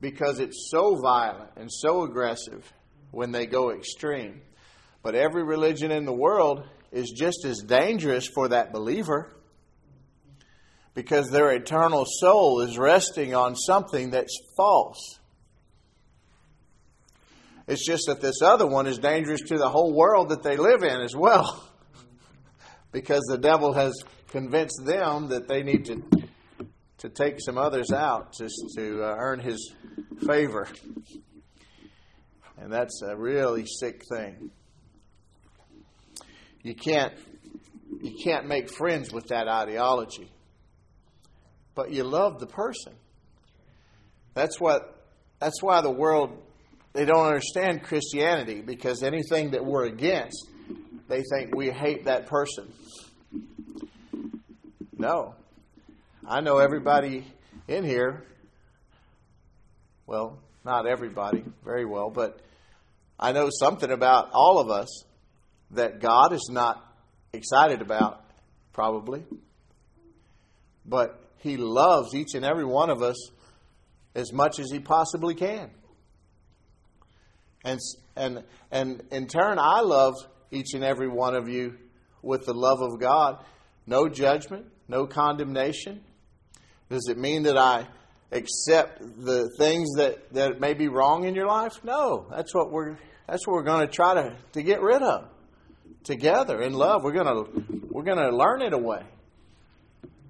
because 0.00 0.40
it's 0.40 0.68
so 0.72 0.96
violent 0.96 1.50
and 1.54 1.70
so 1.72 2.02
aggressive 2.02 2.72
when 3.12 3.30
they 3.30 3.46
go 3.46 3.70
extreme. 3.70 4.40
But 5.04 5.14
every 5.14 5.44
religion 5.44 5.92
in 5.92 6.04
the 6.04 6.12
world 6.12 6.66
is 6.90 7.12
just 7.16 7.44
as 7.44 7.60
dangerous 7.60 8.26
for 8.26 8.48
that 8.48 8.72
believer 8.72 9.36
because 10.94 11.30
their 11.30 11.52
eternal 11.52 12.06
soul 12.08 12.60
is 12.60 12.76
resting 12.76 13.36
on 13.36 13.54
something 13.54 14.10
that's 14.10 14.36
false. 14.56 15.20
It's 17.66 17.86
just 17.86 18.04
that 18.08 18.20
this 18.20 18.42
other 18.42 18.66
one 18.66 18.86
is 18.86 18.98
dangerous 18.98 19.40
to 19.48 19.56
the 19.56 19.68
whole 19.68 19.94
world 19.94 20.28
that 20.28 20.42
they 20.42 20.56
live 20.56 20.82
in 20.82 21.00
as 21.00 21.16
well. 21.16 21.68
because 22.92 23.22
the 23.28 23.38
devil 23.38 23.72
has 23.72 23.94
convinced 24.28 24.84
them 24.84 25.28
that 25.28 25.48
they 25.48 25.62
need 25.62 25.86
to 25.86 26.02
to 26.98 27.08
take 27.10 27.38
some 27.38 27.58
others 27.58 27.92
out 27.92 28.32
just 28.32 28.54
to 28.76 29.02
uh, 29.02 29.14
earn 29.18 29.38
his 29.38 29.74
favor. 30.26 30.66
And 32.56 32.72
that's 32.72 33.02
a 33.02 33.14
really 33.14 33.66
sick 33.66 34.02
thing. 34.10 34.50
You 36.62 36.74
can't 36.74 37.12
you 38.00 38.16
can't 38.22 38.46
make 38.46 38.70
friends 38.70 39.12
with 39.12 39.26
that 39.26 39.48
ideology. 39.48 40.30
But 41.74 41.90
you 41.90 42.04
love 42.04 42.38
the 42.38 42.46
person. 42.46 42.94
That's 44.34 44.60
what 44.60 45.08
that's 45.40 45.62
why 45.62 45.80
the 45.80 45.90
world 45.90 46.42
they 46.94 47.04
don't 47.04 47.26
understand 47.26 47.82
Christianity 47.82 48.62
because 48.62 49.02
anything 49.02 49.50
that 49.50 49.64
we're 49.64 49.84
against, 49.84 50.48
they 51.08 51.22
think 51.22 51.54
we 51.54 51.70
hate 51.70 52.04
that 52.04 52.26
person. 52.26 52.72
No. 54.96 55.34
I 56.26 56.40
know 56.40 56.58
everybody 56.58 57.26
in 57.66 57.84
here, 57.84 58.22
well, 60.06 60.38
not 60.64 60.86
everybody 60.86 61.44
very 61.64 61.84
well, 61.84 62.10
but 62.10 62.40
I 63.18 63.32
know 63.32 63.48
something 63.50 63.90
about 63.90 64.30
all 64.32 64.60
of 64.60 64.70
us 64.70 65.04
that 65.72 66.00
God 66.00 66.32
is 66.32 66.48
not 66.50 66.80
excited 67.32 67.82
about, 67.82 68.24
probably. 68.72 69.24
But 70.86 71.20
He 71.38 71.56
loves 71.56 72.14
each 72.14 72.34
and 72.34 72.44
every 72.44 72.64
one 72.64 72.88
of 72.88 73.02
us 73.02 73.16
as 74.14 74.32
much 74.32 74.60
as 74.60 74.70
He 74.70 74.78
possibly 74.78 75.34
can. 75.34 75.70
And, 77.64 77.80
and, 78.14 78.44
and 78.70 79.02
in 79.10 79.26
turn, 79.26 79.58
I 79.58 79.80
love 79.80 80.14
each 80.50 80.74
and 80.74 80.84
every 80.84 81.08
one 81.08 81.34
of 81.34 81.48
you 81.48 81.76
with 82.22 82.44
the 82.46 82.54
love 82.54 82.80
of 82.80 83.00
God. 83.00 83.44
No 83.86 84.08
judgment, 84.08 84.66
no 84.88 85.06
condemnation. 85.06 86.02
Does 86.90 87.08
it 87.08 87.18
mean 87.18 87.44
that 87.44 87.56
I 87.56 87.86
accept 88.30 89.00
the 89.00 89.48
things 89.58 89.88
that, 89.96 90.32
that 90.34 90.60
may 90.60 90.74
be 90.74 90.88
wrong 90.88 91.24
in 91.24 91.34
your 91.34 91.46
life? 91.46 91.82
No. 91.82 92.26
That's 92.30 92.54
what 92.54 92.70
we're 92.70 92.96
that's 93.26 93.46
what 93.46 93.54
we're 93.54 93.62
going 93.62 93.86
to 93.86 93.92
try 93.92 94.14
to, 94.14 94.36
to 94.52 94.62
get 94.62 94.82
rid 94.82 95.02
of. 95.02 95.28
Together 96.04 96.60
in 96.60 96.74
love. 96.74 97.02
We're 97.02 97.12
gonna 97.12 97.44
we're 97.88 98.02
gonna 98.02 98.30
learn 98.30 98.60
it 98.60 98.74
away. 98.74 99.02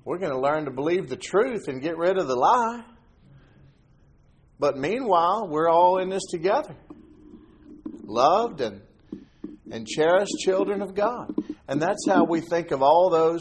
We're 0.05 0.19
gonna 0.19 0.41
learn 0.41 0.67
to 0.67 0.71
believe 0.71 1.09
the 1.09 1.17
truth 1.17 1.67
and 1.67 1.83
get 1.83 1.99
rid 1.99 2.17
of 2.17 2.29
the 2.29 2.37
lie. 2.37 2.85
But 4.61 4.77
meanwhile, 4.77 5.49
we're 5.49 5.69
all 5.69 5.99
in 5.99 6.11
this 6.11 6.23
together. 6.31 6.77
Loved 8.07 8.61
and 8.61 8.83
and 9.71 9.87
cherished 9.87 10.39
children 10.39 10.83
of 10.83 10.95
God. 10.95 11.35
And 11.67 11.81
that's 11.81 12.07
how 12.09 12.25
we 12.25 12.41
think 12.41 12.71
of 12.71 12.83
all 12.83 13.11
those 13.11 13.41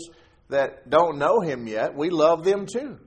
that 0.49 0.89
don't 0.89 1.17
know 1.17 1.41
him 1.41 1.67
yet. 1.67 1.95
We 1.95 2.09
love 2.09 2.43
them 2.43 2.65
too. 2.65 2.99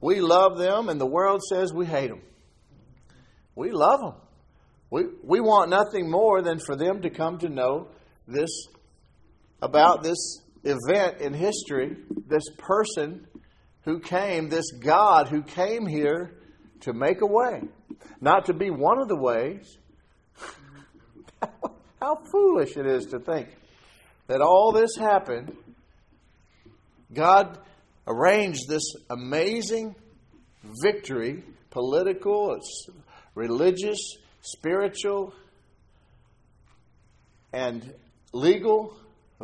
We 0.00 0.20
love 0.20 0.58
them 0.58 0.88
and 0.88 1.00
the 1.00 1.06
world 1.06 1.40
says 1.42 1.72
we 1.72 1.86
hate 1.86 2.10
them. 2.10 2.22
We 3.54 3.70
love 3.70 4.00
them. 4.00 4.14
We, 4.90 5.04
we 5.22 5.40
want 5.40 5.70
nothing 5.70 6.10
more 6.10 6.42
than 6.42 6.58
for 6.58 6.76
them 6.76 7.02
to 7.02 7.10
come 7.10 7.38
to 7.38 7.48
know 7.48 7.88
this 8.26 8.50
about 9.62 10.02
this 10.02 10.40
event 10.64 11.20
in 11.20 11.32
history, 11.32 11.96
this 12.26 12.44
person 12.58 13.26
who 13.82 14.00
came, 14.00 14.48
this 14.48 14.72
God 14.72 15.28
who 15.28 15.42
came 15.42 15.86
here 15.86 16.38
to 16.80 16.92
make 16.92 17.20
a 17.20 17.26
way, 17.26 17.62
not 18.20 18.46
to 18.46 18.54
be 18.54 18.70
one 18.70 19.00
of 19.00 19.08
the 19.08 19.16
ways. 19.16 19.78
How 22.00 22.18
foolish 22.32 22.76
it 22.76 22.86
is 22.86 23.06
to 23.06 23.18
think 23.18 23.48
that 24.26 24.40
all 24.40 24.72
this 24.72 24.96
happened. 24.96 25.54
God 27.12 27.58
arranged 28.06 28.68
this 28.68 28.94
amazing 29.10 29.94
victory, 30.82 31.44
political, 31.70 32.56
religious, 33.34 33.98
spiritual, 34.40 35.34
and 37.52 37.92
legal 38.32 38.96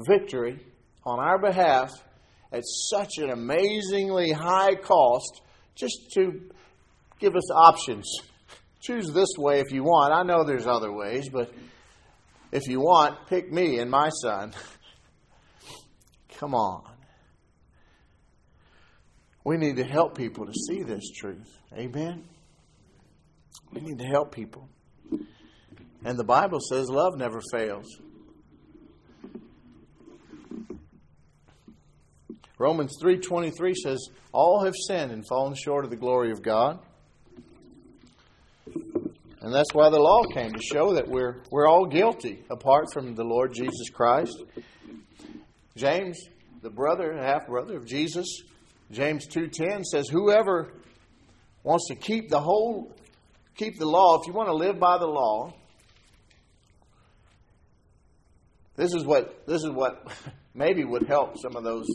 victory 0.08 0.58
on 1.04 1.18
our 1.18 1.38
behalf 1.38 1.90
at 2.52 2.62
such 2.64 3.18
an 3.18 3.30
amazingly 3.30 4.30
high 4.30 4.74
cost 4.76 5.42
just 5.74 6.10
to 6.14 6.40
give 7.18 7.34
us 7.34 7.50
options. 7.52 8.10
Choose 8.80 9.10
this 9.12 9.30
way 9.36 9.60
if 9.60 9.72
you 9.72 9.82
want. 9.82 10.14
I 10.14 10.22
know 10.22 10.44
there's 10.44 10.66
other 10.66 10.92
ways, 10.92 11.28
but 11.28 11.52
if 12.56 12.68
you 12.68 12.80
want, 12.80 13.26
pick 13.26 13.52
me 13.52 13.80
and 13.80 13.90
my 13.90 14.08
son. 14.08 14.54
Come 16.38 16.54
on. 16.54 16.84
We 19.44 19.58
need 19.58 19.76
to 19.76 19.84
help 19.84 20.16
people 20.16 20.46
to 20.46 20.52
see 20.52 20.82
this 20.82 21.10
truth. 21.10 21.46
Amen. 21.74 22.24
We 23.72 23.82
need 23.82 23.98
to 23.98 24.06
help 24.06 24.34
people. 24.34 24.70
And 26.02 26.18
the 26.18 26.24
Bible 26.24 26.60
says 26.60 26.88
love 26.88 27.18
never 27.18 27.42
fails. 27.52 27.86
Romans 32.58 32.96
3:23 33.02 33.74
says 33.74 34.08
all 34.32 34.64
have 34.64 34.74
sinned 34.88 35.12
and 35.12 35.26
fallen 35.28 35.54
short 35.54 35.84
of 35.84 35.90
the 35.90 35.96
glory 35.96 36.30
of 36.32 36.42
God. 36.42 36.80
And 39.46 39.54
that's 39.54 39.72
why 39.72 39.90
the 39.90 40.00
law 40.00 40.24
came 40.24 40.50
to 40.50 40.60
show 40.60 40.94
that 40.94 41.06
we're 41.06 41.36
we're 41.52 41.68
all 41.68 41.86
guilty 41.86 42.42
apart 42.50 42.86
from 42.92 43.14
the 43.14 43.22
Lord 43.22 43.54
Jesus 43.54 43.88
Christ. 43.90 44.42
James, 45.76 46.18
the 46.62 46.68
brother, 46.68 47.16
half 47.16 47.46
brother 47.46 47.76
of 47.76 47.86
Jesus, 47.86 48.26
James 48.90 49.28
2:10 49.28 49.84
says 49.84 50.08
whoever 50.08 50.72
wants 51.62 51.86
to 51.90 51.94
keep 51.94 52.28
the 52.28 52.40
whole 52.40 52.92
keep 53.54 53.78
the 53.78 53.86
law, 53.86 54.20
if 54.20 54.26
you 54.26 54.32
want 54.32 54.48
to 54.48 54.52
live 54.52 54.80
by 54.80 54.98
the 54.98 55.06
law, 55.06 55.52
this 58.74 58.94
is 58.94 59.04
what 59.04 59.46
this 59.46 59.62
is 59.62 59.70
what 59.70 60.10
maybe 60.54 60.82
would 60.82 61.06
help 61.06 61.38
some 61.38 61.54
of 61.54 61.62
those 61.62 61.86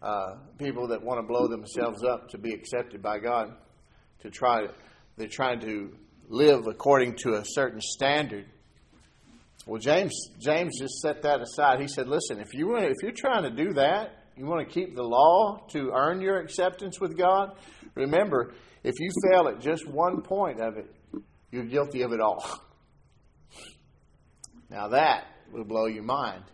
uh, 0.00 0.36
people 0.56 0.88
that 0.88 1.02
want 1.02 1.20
to 1.20 1.22
blow 1.22 1.48
themselves 1.48 2.02
up 2.02 2.30
to 2.30 2.38
be 2.38 2.54
accepted 2.54 3.02
by 3.02 3.18
God. 3.18 3.52
To 4.20 4.30
try, 4.30 4.68
they're 5.18 5.28
trying 5.28 5.60
to 5.60 5.92
live 6.32 6.66
according 6.66 7.14
to 7.14 7.34
a 7.34 7.42
certain 7.44 7.80
standard. 7.80 8.46
Well, 9.66 9.80
James 9.80 10.12
James 10.40 10.78
just 10.80 10.94
set 11.00 11.22
that 11.22 11.40
aside. 11.40 11.80
He 11.80 11.86
said, 11.86 12.08
"Listen, 12.08 12.40
if 12.40 12.54
you 12.54 12.68
want, 12.68 12.84
if 12.84 12.96
you're 13.02 13.12
trying 13.12 13.44
to 13.44 13.50
do 13.50 13.74
that, 13.74 14.24
you 14.36 14.46
want 14.46 14.66
to 14.66 14.72
keep 14.72 14.96
the 14.96 15.02
law 15.02 15.58
to 15.72 15.92
earn 15.94 16.20
your 16.20 16.38
acceptance 16.40 16.98
with 16.98 17.16
God. 17.16 17.54
Remember, 17.94 18.54
if 18.82 18.94
you 18.98 19.10
fail 19.30 19.46
at 19.48 19.60
just 19.60 19.86
one 19.86 20.22
point 20.22 20.60
of 20.60 20.78
it, 20.78 20.86
you're 21.50 21.66
guilty 21.66 22.02
of 22.02 22.12
it 22.12 22.20
all. 22.20 22.44
Now 24.70 24.88
that 24.88 25.26
will 25.52 25.64
blow 25.64 25.84
your 25.84 26.02
mind. 26.02 26.44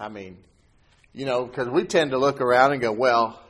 I 0.00 0.08
mean, 0.08 0.38
you 1.12 1.26
know, 1.26 1.46
because 1.46 1.68
we 1.68 1.84
tend 1.84 2.10
to 2.10 2.18
look 2.18 2.40
around 2.40 2.72
and 2.72 2.82
go, 2.82 2.90
well, 2.90 3.40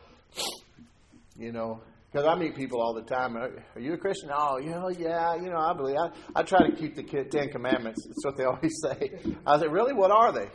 you 1.34 1.50
know, 1.50 1.80
because 2.12 2.26
I 2.26 2.34
meet 2.34 2.54
people 2.54 2.82
all 2.82 2.92
the 2.92 3.02
time. 3.02 3.36
Are, 3.36 3.80
you 3.80 3.94
a 3.94 3.96
Christian? 3.96 4.30
Oh, 4.36 4.58
you 4.58 4.70
know, 4.70 4.90
yeah, 4.90 5.34
you 5.34 5.48
know, 5.48 5.56
I 5.56 5.72
believe. 5.72 5.96
I, 5.96 6.40
I 6.40 6.42
try 6.42 6.68
to 6.68 6.76
keep 6.76 6.94
the 6.94 7.02
Ten 7.02 7.48
Commandments. 7.48 8.06
That's 8.06 8.24
what 8.24 8.36
they 8.36 8.44
always 8.44 8.72
say. 8.82 9.34
I 9.46 9.58
say, 9.58 9.68
really, 9.68 9.94
what 9.94 10.10
are 10.10 10.32
they? 10.32 10.48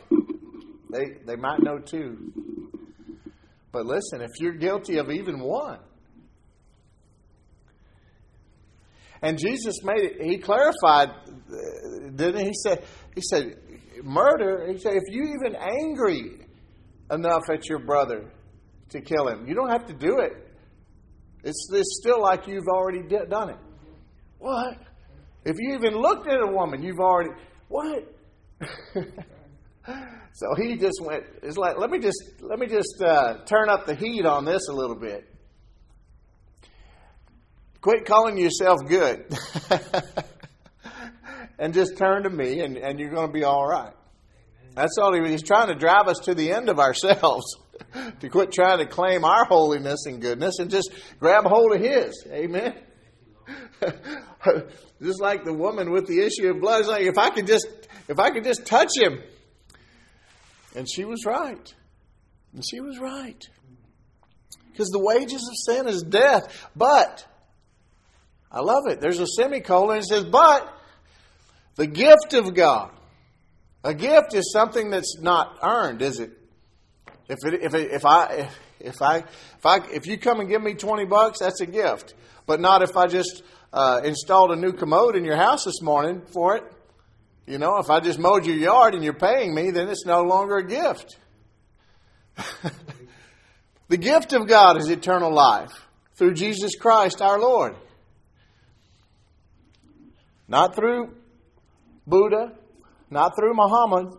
They 0.90 1.04
they 1.26 1.36
might 1.36 1.60
know 1.60 1.78
two. 1.78 2.32
But 3.72 3.86
listen, 3.86 4.20
if 4.22 4.30
you're 4.38 4.54
guilty 4.54 4.98
of 4.98 5.10
even 5.10 5.40
one, 5.40 5.80
and 9.20 9.36
Jesus 9.36 9.82
made 9.82 10.00
it, 10.00 10.22
he 10.22 10.38
clarified, 10.38 11.10
didn't 12.14 12.38
he? 12.38 12.46
He 12.46 12.54
said, 12.54 12.84
he 13.14 13.20
said, 13.20 13.56
murder. 14.04 14.68
He 14.72 14.78
said, 14.78 14.94
if 14.94 15.02
you 15.08 15.24
even 15.24 15.56
angry 15.56 16.46
enough 17.10 17.50
at 17.50 17.68
your 17.68 17.80
brother 17.80 18.30
to 18.90 19.00
kill 19.00 19.28
him. 19.28 19.46
You 19.46 19.54
don't 19.54 19.70
have 19.70 19.86
to 19.86 19.92
do 19.92 20.18
it. 20.20 20.47
It's, 21.48 21.66
it's 21.72 21.98
still 21.98 22.20
like 22.20 22.46
you've 22.46 22.68
already 22.68 23.02
done 23.02 23.48
it. 23.48 23.56
What? 24.38 24.76
If 25.46 25.56
you 25.58 25.74
even 25.74 25.94
looked 25.94 26.28
at 26.28 26.40
a 26.40 26.46
woman, 26.46 26.82
you've 26.82 27.00
already. 27.00 27.30
What? 27.68 28.14
so 30.34 30.46
he 30.58 30.76
just 30.76 31.00
went. 31.00 31.24
It's 31.42 31.56
like 31.56 31.78
let 31.78 31.90
me 31.90 32.00
just 32.00 32.22
let 32.40 32.58
me 32.58 32.66
just 32.66 33.02
uh, 33.02 33.38
turn 33.46 33.70
up 33.70 33.86
the 33.86 33.94
heat 33.94 34.26
on 34.26 34.44
this 34.44 34.68
a 34.68 34.74
little 34.74 34.94
bit. 34.94 35.26
Quit 37.80 38.04
calling 38.04 38.36
yourself 38.36 38.80
good, 38.86 39.34
and 41.58 41.72
just 41.72 41.96
turn 41.96 42.24
to 42.24 42.30
me, 42.30 42.60
and, 42.60 42.76
and 42.76 43.00
you're 43.00 43.10
going 43.10 43.28
to 43.28 43.32
be 43.32 43.44
all 43.44 43.66
right. 43.66 43.94
That's 44.74 44.98
all 45.00 45.14
he, 45.14 45.30
he's 45.30 45.42
trying 45.42 45.68
to 45.68 45.76
drive 45.76 46.08
us 46.08 46.18
to 46.24 46.34
the 46.34 46.52
end 46.52 46.68
of 46.68 46.78
ourselves, 46.78 47.56
to 48.20 48.28
quit 48.28 48.52
trying 48.52 48.78
to 48.78 48.86
claim 48.86 49.24
our 49.24 49.44
holiness 49.44 50.06
and 50.06 50.20
goodness 50.20 50.58
and 50.58 50.70
just 50.70 50.90
grab 51.18 51.44
hold 51.44 51.74
of 51.74 51.80
his. 51.80 52.24
Amen. 52.30 52.74
just 55.02 55.20
like 55.20 55.44
the 55.44 55.52
woman 55.52 55.90
with 55.90 56.06
the 56.06 56.20
issue 56.20 56.48
of 56.50 56.60
blood, 56.60 56.86
like 56.86 57.02
if 57.02 57.18
I 57.18 57.30
could 57.30 57.46
just 57.46 57.66
if 58.08 58.18
I 58.18 58.30
could 58.30 58.44
just 58.44 58.66
touch 58.66 58.90
him. 58.96 59.20
And 60.74 60.86
she 60.90 61.04
was 61.04 61.24
right. 61.26 61.74
And 62.52 62.62
she 62.64 62.80
was 62.80 62.98
right. 62.98 63.42
Because 64.70 64.88
the 64.88 65.00
wages 65.00 65.42
of 65.48 65.74
sin 65.74 65.88
is 65.88 66.02
death. 66.02 66.68
But 66.76 67.26
I 68.52 68.60
love 68.60 68.84
it. 68.86 69.00
There's 69.00 69.18
a 69.18 69.26
semicolon. 69.26 69.98
It 69.98 70.04
says, 70.04 70.24
but 70.24 70.72
the 71.76 71.86
gift 71.86 72.34
of 72.34 72.54
God 72.54 72.90
a 73.84 73.94
gift 73.94 74.34
is 74.34 74.52
something 74.52 74.90
that's 74.90 75.18
not 75.18 75.58
earned, 75.62 76.02
is 76.02 76.18
it? 76.18 76.37
If 77.28 77.38
it, 77.44 77.62
if 77.62 77.74
it, 77.74 77.92
if 77.92 78.04
I 78.06 78.48
if 78.80 79.02
I 79.02 79.16
if 79.18 79.66
I 79.66 79.76
if 79.92 80.06
you 80.06 80.18
come 80.18 80.40
and 80.40 80.48
give 80.48 80.62
me 80.62 80.74
twenty 80.74 81.04
bucks, 81.04 81.40
that's 81.40 81.60
a 81.60 81.66
gift. 81.66 82.14
But 82.46 82.60
not 82.60 82.82
if 82.82 82.96
I 82.96 83.06
just 83.06 83.42
uh, 83.72 84.00
installed 84.04 84.50
a 84.50 84.56
new 84.56 84.72
commode 84.72 85.14
in 85.16 85.24
your 85.24 85.36
house 85.36 85.64
this 85.64 85.82
morning 85.82 86.22
for 86.32 86.56
it. 86.56 86.64
You 87.46 87.58
know, 87.58 87.78
if 87.78 87.90
I 87.90 88.00
just 88.00 88.18
mowed 88.18 88.46
your 88.46 88.56
yard 88.56 88.94
and 88.94 89.02
you're 89.02 89.14
paying 89.14 89.54
me, 89.54 89.70
then 89.70 89.88
it's 89.88 90.04
no 90.04 90.22
longer 90.22 90.56
a 90.56 90.66
gift. 90.66 91.18
the 93.88 93.96
gift 93.96 94.32
of 94.32 94.46
God 94.46 94.78
is 94.78 94.88
eternal 94.88 95.32
life 95.32 95.72
through 96.14 96.34
Jesus 96.34 96.76
Christ 96.76 97.22
our 97.22 97.38
Lord. 97.38 97.74
Not 100.46 100.74
through 100.74 101.14
Buddha, 102.06 102.52
not 103.10 103.36
through 103.36 103.54
Muhammad, 103.54 104.14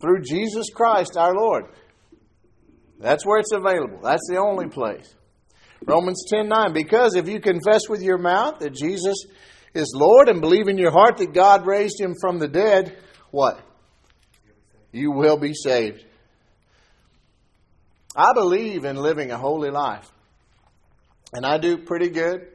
through 0.00 0.22
Jesus 0.22 0.68
Christ 0.70 1.16
our 1.16 1.34
Lord. 1.34 1.66
That's 3.02 3.26
where 3.26 3.40
it's 3.40 3.52
available. 3.52 3.98
That's 4.00 4.28
the 4.30 4.38
only 4.38 4.68
place. 4.68 5.12
Romans 5.84 6.24
10 6.30 6.48
9. 6.48 6.72
Because 6.72 7.16
if 7.16 7.28
you 7.28 7.40
confess 7.40 7.88
with 7.88 8.00
your 8.00 8.16
mouth 8.16 8.60
that 8.60 8.74
Jesus 8.74 9.16
is 9.74 9.92
Lord 9.92 10.28
and 10.28 10.40
believe 10.40 10.68
in 10.68 10.78
your 10.78 10.92
heart 10.92 11.16
that 11.16 11.34
God 11.34 11.66
raised 11.66 12.00
him 12.00 12.14
from 12.20 12.38
the 12.38 12.46
dead, 12.46 12.96
what? 13.32 13.60
You 14.92 15.10
will 15.10 15.36
be 15.36 15.52
saved. 15.52 16.04
I 18.14 18.32
believe 18.34 18.84
in 18.84 18.96
living 18.96 19.32
a 19.32 19.38
holy 19.38 19.70
life. 19.70 20.08
And 21.32 21.44
I 21.44 21.58
do 21.58 21.78
pretty 21.78 22.10
good. 22.10 22.46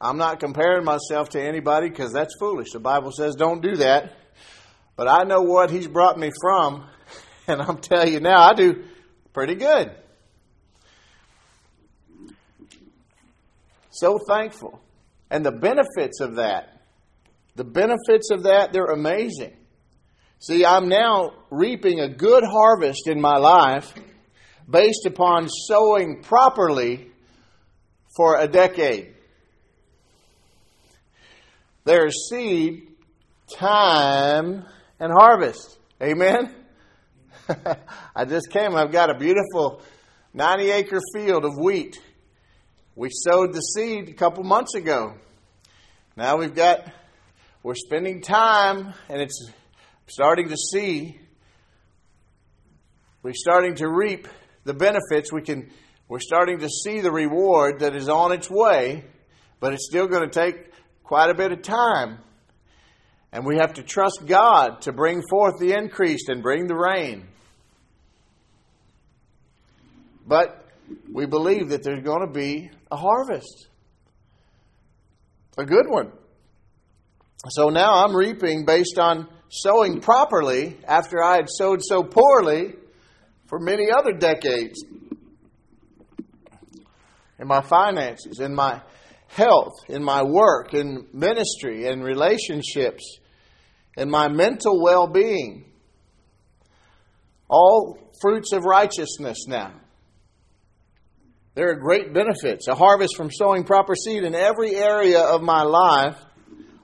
I'm 0.00 0.18
not 0.18 0.38
comparing 0.38 0.84
myself 0.84 1.30
to 1.30 1.42
anybody 1.42 1.88
because 1.88 2.12
that's 2.12 2.36
foolish. 2.38 2.70
The 2.72 2.78
Bible 2.78 3.10
says 3.10 3.34
don't 3.34 3.62
do 3.62 3.76
that. 3.76 4.12
But 4.94 5.08
I 5.08 5.24
know 5.24 5.40
what 5.40 5.70
He's 5.70 5.88
brought 5.88 6.18
me 6.18 6.30
from, 6.40 6.86
and 7.48 7.60
I'm 7.60 7.78
telling 7.78 8.12
you 8.12 8.20
now, 8.20 8.38
I 8.42 8.54
do 8.54 8.84
pretty 9.32 9.54
good. 9.54 9.92
So 13.90 14.18
thankful. 14.26 14.80
And 15.30 15.44
the 15.44 15.52
benefits 15.52 16.20
of 16.20 16.36
that, 16.36 16.82
the 17.56 17.64
benefits 17.64 18.30
of 18.30 18.44
that, 18.44 18.72
they're 18.72 18.86
amazing. 18.86 19.56
See, 20.38 20.64
I'm 20.64 20.88
now 20.88 21.32
reaping 21.50 22.00
a 22.00 22.08
good 22.08 22.42
harvest 22.44 23.06
in 23.06 23.20
my 23.20 23.36
life 23.36 23.94
based 24.68 25.06
upon 25.06 25.48
sowing 25.48 26.22
properly 26.22 27.10
for 28.16 28.38
a 28.38 28.48
decade. 28.48 29.14
There's 31.84 32.28
seed, 32.28 32.88
time, 33.56 34.64
and 35.00 35.12
harvest. 35.12 35.78
Amen? 36.02 36.54
I 38.16 38.24
just 38.24 38.50
came. 38.50 38.74
I've 38.76 38.92
got 38.92 39.10
a 39.10 39.18
beautiful 39.18 39.82
90 40.34 40.70
acre 40.70 41.00
field 41.14 41.44
of 41.44 41.52
wheat. 41.58 42.00
We 42.94 43.08
sowed 43.10 43.52
the 43.52 43.60
seed 43.60 44.08
a 44.08 44.12
couple 44.12 44.44
months 44.44 44.74
ago. 44.74 45.14
Now 46.16 46.36
we've 46.36 46.54
got, 46.54 46.90
we're 47.62 47.74
spending 47.74 48.20
time 48.20 48.92
and 49.08 49.20
it's 49.20 49.50
starting 50.06 50.48
to 50.48 50.56
see, 50.56 51.18
we're 53.22 53.34
starting 53.34 53.76
to 53.76 53.88
reap 53.88 54.28
the 54.64 54.74
benefits. 54.74 55.32
We 55.32 55.42
can, 55.42 55.70
we're 56.08 56.20
starting 56.20 56.58
to 56.58 56.68
see 56.68 57.00
the 57.00 57.12
reward 57.12 57.80
that 57.80 57.96
is 57.96 58.08
on 58.08 58.32
its 58.32 58.50
way, 58.50 59.04
but 59.60 59.72
it's 59.72 59.86
still 59.88 60.06
going 60.06 60.28
to 60.28 60.30
take 60.30 60.72
quite 61.02 61.30
a 61.30 61.34
bit 61.34 61.52
of 61.52 61.62
time. 61.62 62.18
And 63.32 63.46
we 63.46 63.56
have 63.56 63.74
to 63.74 63.82
trust 63.82 64.24
God 64.26 64.82
to 64.82 64.92
bring 64.92 65.22
forth 65.30 65.54
the 65.58 65.72
increase 65.72 66.28
and 66.28 66.42
bring 66.42 66.66
the 66.66 66.76
rain. 66.76 67.28
But 70.26 70.66
we 71.10 71.26
believe 71.26 71.70
that 71.70 71.82
there's 71.82 72.02
going 72.02 72.26
to 72.26 72.32
be 72.32 72.70
a 72.90 72.96
harvest, 72.96 73.68
a 75.58 75.64
good 75.64 75.86
one. 75.88 76.12
So 77.48 77.70
now 77.70 78.04
I'm 78.04 78.14
reaping 78.14 78.64
based 78.64 78.98
on 78.98 79.28
sowing 79.48 80.00
properly 80.00 80.78
after 80.86 81.22
I 81.22 81.36
had 81.36 81.48
sowed 81.48 81.80
so 81.82 82.02
poorly 82.02 82.74
for 83.46 83.58
many 83.58 83.90
other 83.90 84.12
decades 84.12 84.82
in 87.38 87.48
my 87.48 87.60
finances, 87.60 88.38
in 88.38 88.54
my 88.54 88.80
health, 89.26 89.72
in 89.88 90.02
my 90.04 90.22
work, 90.22 90.72
in 90.72 91.06
ministry, 91.12 91.86
in 91.86 92.00
relationships, 92.00 93.18
in 93.96 94.08
my 94.08 94.28
mental 94.28 94.80
well 94.80 95.06
being. 95.06 95.64
All 97.48 97.98
fruits 98.22 98.52
of 98.52 98.64
righteousness 98.64 99.46
now. 99.48 99.72
There 101.54 101.70
are 101.70 101.74
great 101.74 102.14
benefits. 102.14 102.66
A 102.68 102.74
harvest 102.74 103.16
from 103.16 103.30
sowing 103.30 103.64
proper 103.64 103.94
seed 103.94 104.24
in 104.24 104.34
every 104.34 104.74
area 104.74 105.20
of 105.20 105.42
my 105.42 105.62
life 105.62 106.16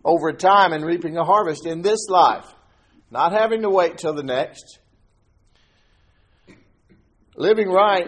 over 0.04 0.32
time 0.32 0.72
and 0.72 0.84
reaping 0.84 1.16
a 1.16 1.24
harvest 1.24 1.66
in 1.66 1.82
this 1.82 2.08
life. 2.08 2.46
Not 3.10 3.32
having 3.32 3.62
to 3.62 3.70
wait 3.70 3.98
till 3.98 4.14
the 4.14 4.22
next. 4.22 4.78
Living 7.36 7.68
right 7.68 8.06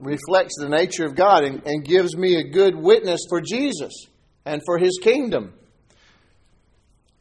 reflects 0.00 0.54
the 0.58 0.68
nature 0.68 1.04
of 1.04 1.14
God 1.14 1.44
and, 1.44 1.62
and 1.66 1.84
gives 1.84 2.16
me 2.16 2.36
a 2.36 2.50
good 2.50 2.74
witness 2.74 3.20
for 3.28 3.40
Jesus 3.40 4.06
and 4.44 4.62
for 4.64 4.78
His 4.78 4.98
kingdom. 5.02 5.52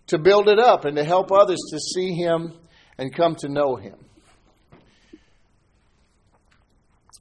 To 0.07 0.17
build 0.17 0.47
it 0.47 0.59
up 0.59 0.85
and 0.85 0.95
to 0.95 1.03
help 1.03 1.31
others 1.31 1.59
to 1.71 1.79
see 1.79 2.13
Him 2.13 2.53
and 2.97 3.13
come 3.13 3.35
to 3.39 3.49
know 3.49 3.75
Him. 3.75 3.95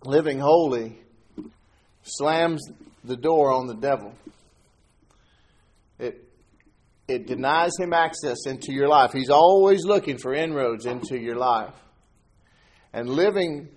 Living 0.05 0.39
holy 0.39 0.99
slams 2.03 2.63
the 3.05 3.17
door 3.17 3.53
on 3.53 3.67
the 3.67 3.75
devil. 3.75 4.15
It, 5.99 6.25
it 7.09 7.27
denies 7.27 7.73
him 7.79 7.93
access 7.93 8.47
into 8.47 8.73
your 8.73 8.89
life. 8.89 9.13
He's 9.13 9.31
always 9.31 9.85
looking 9.85 10.19
for 10.19 10.35
inroads 10.35 10.87
into 10.87 11.19
your 11.19 11.37
life. 11.37 11.75
And 12.93 13.09
living 13.09 13.69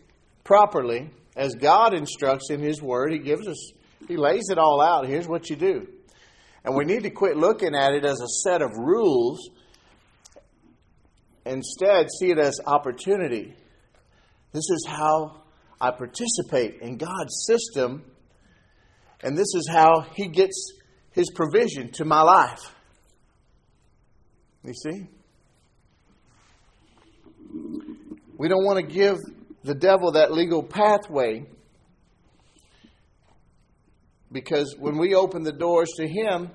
properly, 0.43 1.09
as 1.35 1.53
God 1.55 1.93
instructs 1.93 2.49
in 2.49 2.59
His 2.59 2.81
Word, 2.81 3.11
He 3.11 3.19
gives 3.19 3.47
us, 3.47 3.71
He 4.07 4.17
lays 4.17 4.49
it 4.49 4.57
all 4.57 4.81
out. 4.81 5.07
Here's 5.07 5.27
what 5.27 5.49
you 5.49 5.55
do. 5.55 5.87
And 6.63 6.75
we 6.75 6.85
need 6.85 7.03
to 7.03 7.09
quit 7.09 7.37
looking 7.37 7.75
at 7.75 7.93
it 7.93 8.03
as 8.03 8.19
a 8.21 8.27
set 8.43 8.61
of 8.61 8.71
rules. 8.77 9.49
Instead, 11.45 12.07
see 12.19 12.31
it 12.31 12.39
as 12.39 12.59
opportunity. 12.65 13.53
This 14.51 14.69
is 14.69 14.85
how 14.87 15.43
I 15.81 15.91
participate 15.91 16.81
in 16.81 16.97
God's 16.97 17.45
system, 17.47 18.03
and 19.21 19.37
this 19.37 19.53
is 19.55 19.69
how 19.71 20.05
He 20.15 20.27
gets 20.27 20.73
His 21.11 21.31
provision 21.33 21.91
to 21.93 22.05
my 22.05 22.21
life. 22.21 22.59
You 24.63 24.73
see? 24.73 25.07
We 28.37 28.47
don't 28.47 28.65
want 28.65 28.79
to 28.79 28.93
give 28.93 29.17
the 29.63 29.75
devil 29.75 30.13
that 30.13 30.31
legal 30.31 30.63
pathway 30.63 31.45
because 34.31 34.75
when 34.77 34.97
we 34.97 35.15
open 35.15 35.43
the 35.43 35.51
doors 35.51 35.89
to 35.97 36.07
him, 36.07 36.49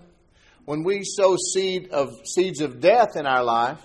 when 0.64 0.84
we 0.84 1.02
sow 1.02 1.36
seed 1.52 1.90
of 1.90 2.10
seeds 2.24 2.60
of 2.60 2.80
death 2.80 3.16
in 3.16 3.26
our 3.26 3.42
life, 3.42 3.80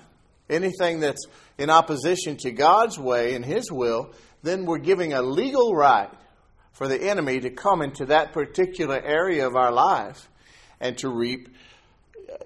anything 0.50 1.00
that's 1.00 1.26
in 1.58 1.70
opposition 1.70 2.38
to 2.38 2.52
God's 2.52 2.98
way 2.98 3.36
and 3.36 3.44
his 3.44 3.72
will, 3.72 4.14
then 4.44 4.66
we're 4.66 4.80
giving 4.80 5.14
a 5.14 5.22
legal 5.22 5.76
right 5.76 6.10
for 6.72 6.88
the 6.88 7.02
enemy 7.10 7.40
to 7.42 7.50
come 7.50 7.82
into 7.82 8.06
that 8.06 8.32
particular 8.32 9.02
area 9.02 9.46
of 9.46 9.56
our 9.56 9.72
life 9.72 10.30
and 10.80 10.98
to 11.00 11.10
reap, 11.10 11.50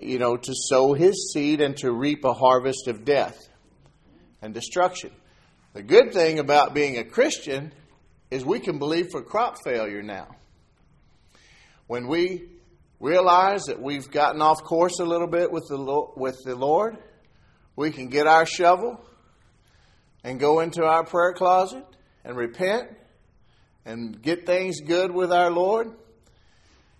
you 0.01 0.17
know, 0.17 0.35
to 0.35 0.53
sow 0.55 0.93
his 0.93 1.31
seed 1.33 1.61
and 1.61 1.77
to 1.77 1.91
reap 1.91 2.25
a 2.25 2.33
harvest 2.33 2.87
of 2.87 3.05
death 3.05 3.37
and 4.41 4.53
destruction. 4.53 5.11
The 5.73 5.83
good 5.83 6.13
thing 6.13 6.39
about 6.39 6.73
being 6.73 6.97
a 6.97 7.03
Christian 7.03 7.73
is 8.31 8.43
we 8.43 8.59
can 8.59 8.79
believe 8.79 9.09
for 9.11 9.21
crop 9.21 9.57
failure 9.63 10.01
now. 10.01 10.27
When 11.87 12.07
we 12.07 12.49
realize 12.99 13.65
that 13.65 13.81
we've 13.81 14.09
gotten 14.09 14.41
off 14.41 14.63
course 14.63 14.99
a 14.99 15.05
little 15.05 15.27
bit 15.27 15.51
with 15.51 15.67
the, 15.67 16.07
with 16.15 16.37
the 16.43 16.55
Lord, 16.55 16.97
we 17.75 17.91
can 17.91 18.07
get 18.07 18.25
our 18.25 18.45
shovel 18.45 19.03
and 20.23 20.39
go 20.39 20.59
into 20.59 20.83
our 20.83 21.03
prayer 21.03 21.33
closet 21.33 21.85
and 22.23 22.37
repent 22.37 22.89
and 23.85 24.21
get 24.21 24.45
things 24.45 24.79
good 24.79 25.11
with 25.11 25.31
our 25.31 25.51
Lord 25.51 25.91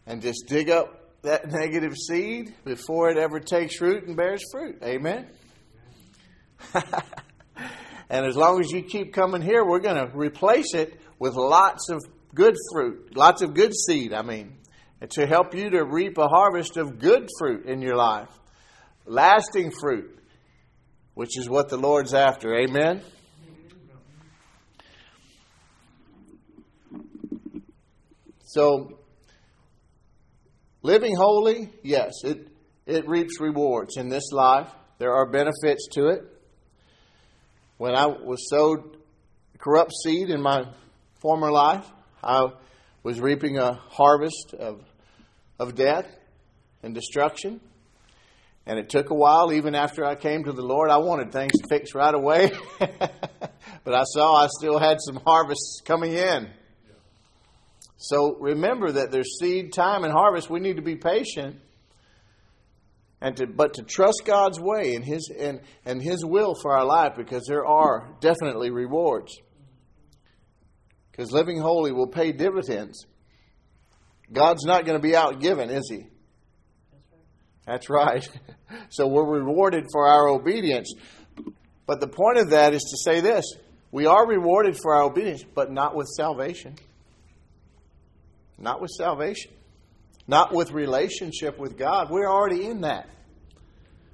and 0.06 0.22
just 0.22 0.46
dig 0.48 0.70
up 0.70 1.22
that 1.22 1.50
negative 1.52 1.96
seed 1.96 2.54
before 2.66 3.10
it 3.10 3.18
ever 3.18 3.40
takes 3.40 3.80
root 3.82 4.06
and 4.08 4.16
bears 4.16 4.44
fruit. 4.52 4.80
Amen? 4.84 5.28
and 6.74 8.26
as 8.26 8.36
long 8.36 8.60
as 8.60 8.72
you 8.72 8.84
keep 8.84 9.14
coming 9.14 9.42
here, 9.42 9.66
we're 9.66 9.80
going 9.80 9.96
to 9.96 10.16
replace 10.16 10.74
it 10.74 11.00
with 11.20 11.36
lots 11.36 11.90
of 11.90 12.02
good 12.34 12.56
fruit, 12.72 13.16
lots 13.16 13.42
of 13.42 13.54
good 13.54 13.74
seed, 13.74 14.14
I 14.14 14.22
mean, 14.22 14.58
to 15.10 15.26
help 15.26 15.54
you 15.54 15.70
to 15.72 15.84
reap 15.84 16.18
a 16.18 16.28
harvest 16.28 16.78
of 16.78 17.00
good 17.00 17.30
fruit 17.38 17.66
in 17.66 17.82
your 17.82 17.96
life, 17.96 18.30
lasting 19.06 19.72
fruit, 19.72 20.18
which 21.14 21.38
is 21.38 21.50
what 21.50 21.70
the 21.70 21.78
Lord's 21.78 22.14
after. 22.14 22.56
Amen? 22.56 23.02
So, 28.54 29.00
living 30.84 31.16
holy, 31.16 31.72
yes, 31.82 32.12
it, 32.24 32.50
it 32.86 33.08
reaps 33.08 33.40
rewards 33.40 33.98
in 33.98 34.10
this 34.10 34.32
life. 34.32 34.70
There 35.00 35.12
are 35.12 35.26
benefits 35.26 35.88
to 35.94 36.10
it. 36.10 36.22
When 37.78 37.96
I 37.96 38.06
was 38.06 38.48
sowed 38.52 38.98
corrupt 39.58 39.92
seed 40.04 40.30
in 40.30 40.40
my 40.40 40.68
former 41.20 41.52
life, 41.52 41.84
I 42.24 42.50
was 43.02 43.20
reaping 43.20 43.58
a 43.58 43.74
harvest 43.74 44.54
of, 44.60 44.84
of 45.58 45.74
death 45.74 46.06
and 46.84 46.94
destruction. 46.94 47.60
And 48.68 48.78
it 48.78 48.88
took 48.88 49.10
a 49.10 49.16
while, 49.16 49.52
even 49.52 49.74
after 49.74 50.06
I 50.06 50.14
came 50.14 50.44
to 50.44 50.52
the 50.52 50.62
Lord. 50.62 50.92
I 50.92 50.98
wanted 50.98 51.32
things 51.32 51.54
fixed 51.68 51.96
right 51.96 52.14
away. 52.14 52.52
but 52.78 53.96
I 53.96 54.04
saw 54.04 54.36
I 54.36 54.48
still 54.60 54.78
had 54.78 55.00
some 55.02 55.20
harvests 55.26 55.82
coming 55.84 56.14
in. 56.14 56.52
So 58.04 58.36
remember 58.38 58.92
that 58.92 59.12
there's 59.12 59.38
seed, 59.40 59.72
time, 59.72 60.04
and 60.04 60.12
harvest. 60.12 60.50
We 60.50 60.60
need 60.60 60.76
to 60.76 60.82
be 60.82 60.98
patient. 60.98 61.62
And 63.22 63.38
to, 63.38 63.48
but 63.48 63.76
to 63.76 63.84
trust 63.84 64.24
God's 64.26 64.60
way 64.60 64.96
and 64.96 65.06
his, 65.06 65.32
and, 65.34 65.62
and 65.86 66.02
his 66.02 66.26
will 66.26 66.54
for 66.54 66.76
our 66.78 66.84
life 66.84 67.14
because 67.16 67.46
there 67.48 67.66
are 67.66 68.14
definitely 68.20 68.72
rewards. 68.72 69.40
Because 71.12 71.32
living 71.32 71.62
holy 71.62 71.94
will 71.94 72.08
pay 72.08 72.34
dividends. 72.34 73.06
God's 74.34 74.66
not 74.66 74.86
going 74.86 75.02
to 75.02 75.02
be 75.02 75.14
outgiven, 75.14 75.70
is 75.70 75.90
he? 75.90 76.08
That's 77.66 77.90
right. 77.90 78.28
so 78.90 79.08
we're 79.08 79.40
rewarded 79.40 79.86
for 79.94 80.06
our 80.06 80.28
obedience. 80.28 80.94
But 81.88 82.02
the 82.02 82.10
point 82.10 82.40
of 82.40 82.50
that 82.50 82.74
is 82.74 82.82
to 82.82 82.98
say 83.10 83.22
this 83.22 83.46
we 83.92 84.08
are 84.08 84.28
rewarded 84.28 84.76
for 84.76 84.94
our 84.94 85.04
obedience, 85.04 85.46
but 85.56 85.72
not 85.72 85.96
with 85.96 86.08
salvation. 86.08 86.76
Not 88.64 88.82
with 88.82 88.92
salvation. 88.92 89.52
not 90.26 90.54
with 90.54 90.72
relationship 90.72 91.60
with 91.60 91.78
God. 91.78 92.10
We're 92.10 92.32
already 92.32 92.66
in 92.66 92.82
that. 92.82 93.10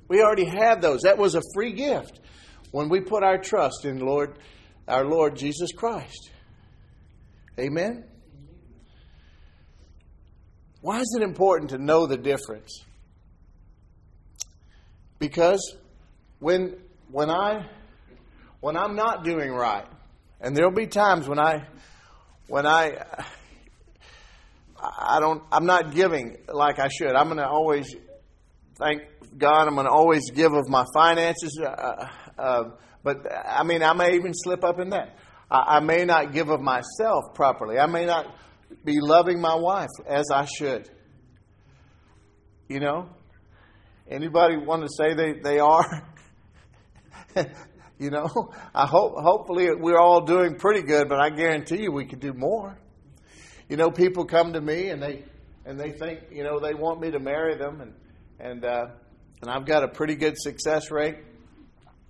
We 0.08 0.24
already 0.24 0.46
have 0.46 0.82
those. 0.82 1.02
That 1.02 1.20
was 1.20 1.36
a 1.36 1.42
free 1.54 1.72
gift 1.72 2.20
when 2.72 2.90
we 2.90 3.00
put 3.00 3.22
our 3.22 3.38
trust 3.38 3.86
in 3.86 4.00
Lord, 4.00 4.40
our 4.88 5.06
Lord 5.06 5.36
Jesus 5.36 5.72
Christ. 5.72 6.32
Amen. 7.60 8.06
Why 10.82 11.00
is 11.02 11.16
it 11.16 11.22
important 11.22 11.70
to 11.72 11.78
know 11.78 12.08
the 12.08 12.18
difference? 12.18 12.84
Because 15.20 15.76
when 16.40 16.76
when 17.12 17.30
I 17.30 17.68
when 18.62 18.76
I'm 18.76 18.96
not 18.96 19.24
doing 19.24 19.52
right, 19.52 19.86
and 20.42 20.58
there'll 20.58 20.72
be 20.72 20.88
times 20.88 21.28
when 21.28 21.38
I 21.38 21.68
when 22.48 22.66
I 22.66 23.06
I 24.82 25.20
don't 25.20 25.44
I'm 25.52 25.66
not 25.66 25.94
giving 25.94 26.38
like 26.48 26.80
I 26.80 26.88
should. 26.88 27.16
I'm 27.16 27.26
going 27.26 27.38
to 27.38 27.48
always 27.48 27.96
thank 28.78 29.02
God. 29.38 29.68
I'm 29.68 29.76
going 29.76 29.86
to 29.86 29.92
always 29.92 30.32
give 30.32 30.54
of 30.54 30.68
my 30.70 30.86
finances. 30.94 31.60
Uh, 31.62 32.08
uh, 32.38 32.64
but 33.04 33.26
I 33.32 33.64
mean, 33.64 33.84
I 33.84 33.94
may 33.94 34.16
even 34.16 34.34
slip 34.34 34.64
up 34.64 34.80
in 34.80 34.90
that. 34.90 35.18
I, 35.50 35.78
I 35.78 35.80
may 35.80 36.06
not 36.06 36.34
give 36.34 36.50
of 36.50 36.62
myself 36.62 37.34
properly. 37.34 37.78
I 37.78 37.88
may 37.88 38.06
not 38.06 38.26
be 38.84 39.00
loving 39.00 39.42
my 39.42 39.56
wife 39.56 39.90
as 40.08 40.26
I 40.32 40.46
should. 40.46 40.90
You 42.68 42.80
know, 42.80 43.10
anybody 44.10 44.58
want 44.58 44.84
to 44.84 44.90
say 44.90 45.16
they, 45.16 45.40
they 45.42 45.60
are? 45.60 46.08
you 48.00 48.12
know, 48.12 48.28
I 48.74 48.86
hope 48.86 49.16
hopefully 49.18 49.70
we're 49.76 50.00
all 50.00 50.22
doing 50.22 50.56
pretty 50.56 50.84
good, 50.84 51.10
but 51.10 51.20
I 51.20 51.30
guarantee 51.30 51.82
you 51.84 51.92
we 51.92 52.06
could 52.06 52.20
do 52.20 52.34
more. 52.34 52.78
You 53.70 53.78
know, 53.78 53.92
people 53.92 54.26
come 54.26 54.54
to 54.54 54.62
me 54.62 54.90
and 54.90 55.02
they 55.02 55.24
and 55.66 55.80
they 55.80 55.92
think 55.92 56.22
you 56.32 56.44
know 56.44 56.60
they 56.60 56.74
want 56.74 57.00
me 57.00 57.12
to 57.12 57.20
marry 57.20 57.56
them, 57.56 57.82
and 57.82 57.94
and 58.40 58.66
uh, 58.66 58.88
and 59.42 59.52
I've 59.52 59.66
got 59.66 59.84
a 59.84 59.88
pretty 59.88 60.16
good 60.16 60.34
success 60.38 60.90
rate. 60.90 61.18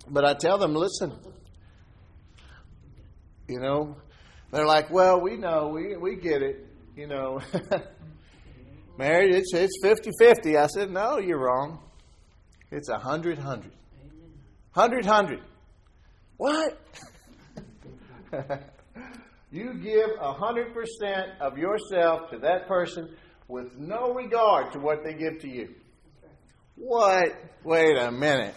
But 0.08 0.24
I 0.24 0.32
tell 0.34 0.56
them, 0.56 0.74
listen, 0.74 1.12
you 3.46 3.60
know, 3.60 3.96
they're 4.50 4.66
like, 4.66 4.90
well, 4.90 5.20
we 5.20 5.36
know, 5.36 5.68
we 5.68 5.96
we 5.96 6.16
get 6.16 6.42
it, 6.42 6.66
you 6.96 7.06
know. 7.06 7.40
Married, 8.98 9.34
it's 9.34 9.52
it's 9.54 9.78
50-50. 9.84 10.56
I 10.56 10.66
said, 10.66 10.90
no, 10.90 11.18
you're 11.18 11.38
wrong. 11.38 11.80
It's 12.70 12.88
a 12.88 12.98
hundred 12.98 13.38
hundred. 13.38 13.72
Hundred 14.72 15.04
hundred. 15.04 15.40
What? 16.36 16.78
you 19.50 19.74
give 19.74 20.10
a 20.20 20.32
hundred 20.32 20.72
percent 20.72 21.32
of 21.40 21.58
yourself 21.58 22.30
to 22.30 22.38
that 22.38 22.68
person 22.68 23.08
with 23.48 23.76
no 23.76 24.12
regard 24.14 24.72
to 24.72 24.78
what 24.78 25.02
they 25.04 25.14
give 25.14 25.40
to 25.40 25.48
you. 25.48 25.74
What? 26.76 27.34
Wait 27.64 27.98
a 27.98 28.10
minute. 28.10 28.54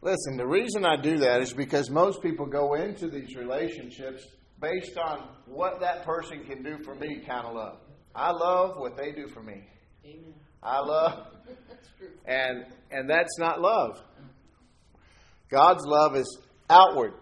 Listen, 0.00 0.36
the 0.36 0.46
reason 0.46 0.84
I 0.84 0.96
do 0.96 1.18
that 1.18 1.42
is 1.42 1.52
because 1.52 1.90
most 1.90 2.22
people 2.22 2.46
go 2.46 2.74
into 2.74 3.08
these 3.08 3.36
relationships 3.36 4.24
based 4.60 4.96
on 4.96 5.28
what 5.46 5.80
that 5.80 6.04
person 6.04 6.44
can 6.44 6.62
do 6.62 6.78
for 6.84 6.94
me 6.94 7.22
kind 7.26 7.46
of 7.46 7.54
love. 7.54 7.78
I 8.14 8.30
love 8.30 8.78
what 8.78 8.96
they 8.96 9.12
do 9.12 9.28
for 9.28 9.42
me. 9.42 9.68
Amen. 10.04 10.34
I 10.62 10.80
love 10.80 11.26
and 12.26 12.64
and 12.90 13.10
that's 13.10 13.38
not 13.38 13.60
love. 13.60 14.00
God's 15.50 15.84
love 15.86 16.16
is 16.16 16.38
outward. 16.70 17.12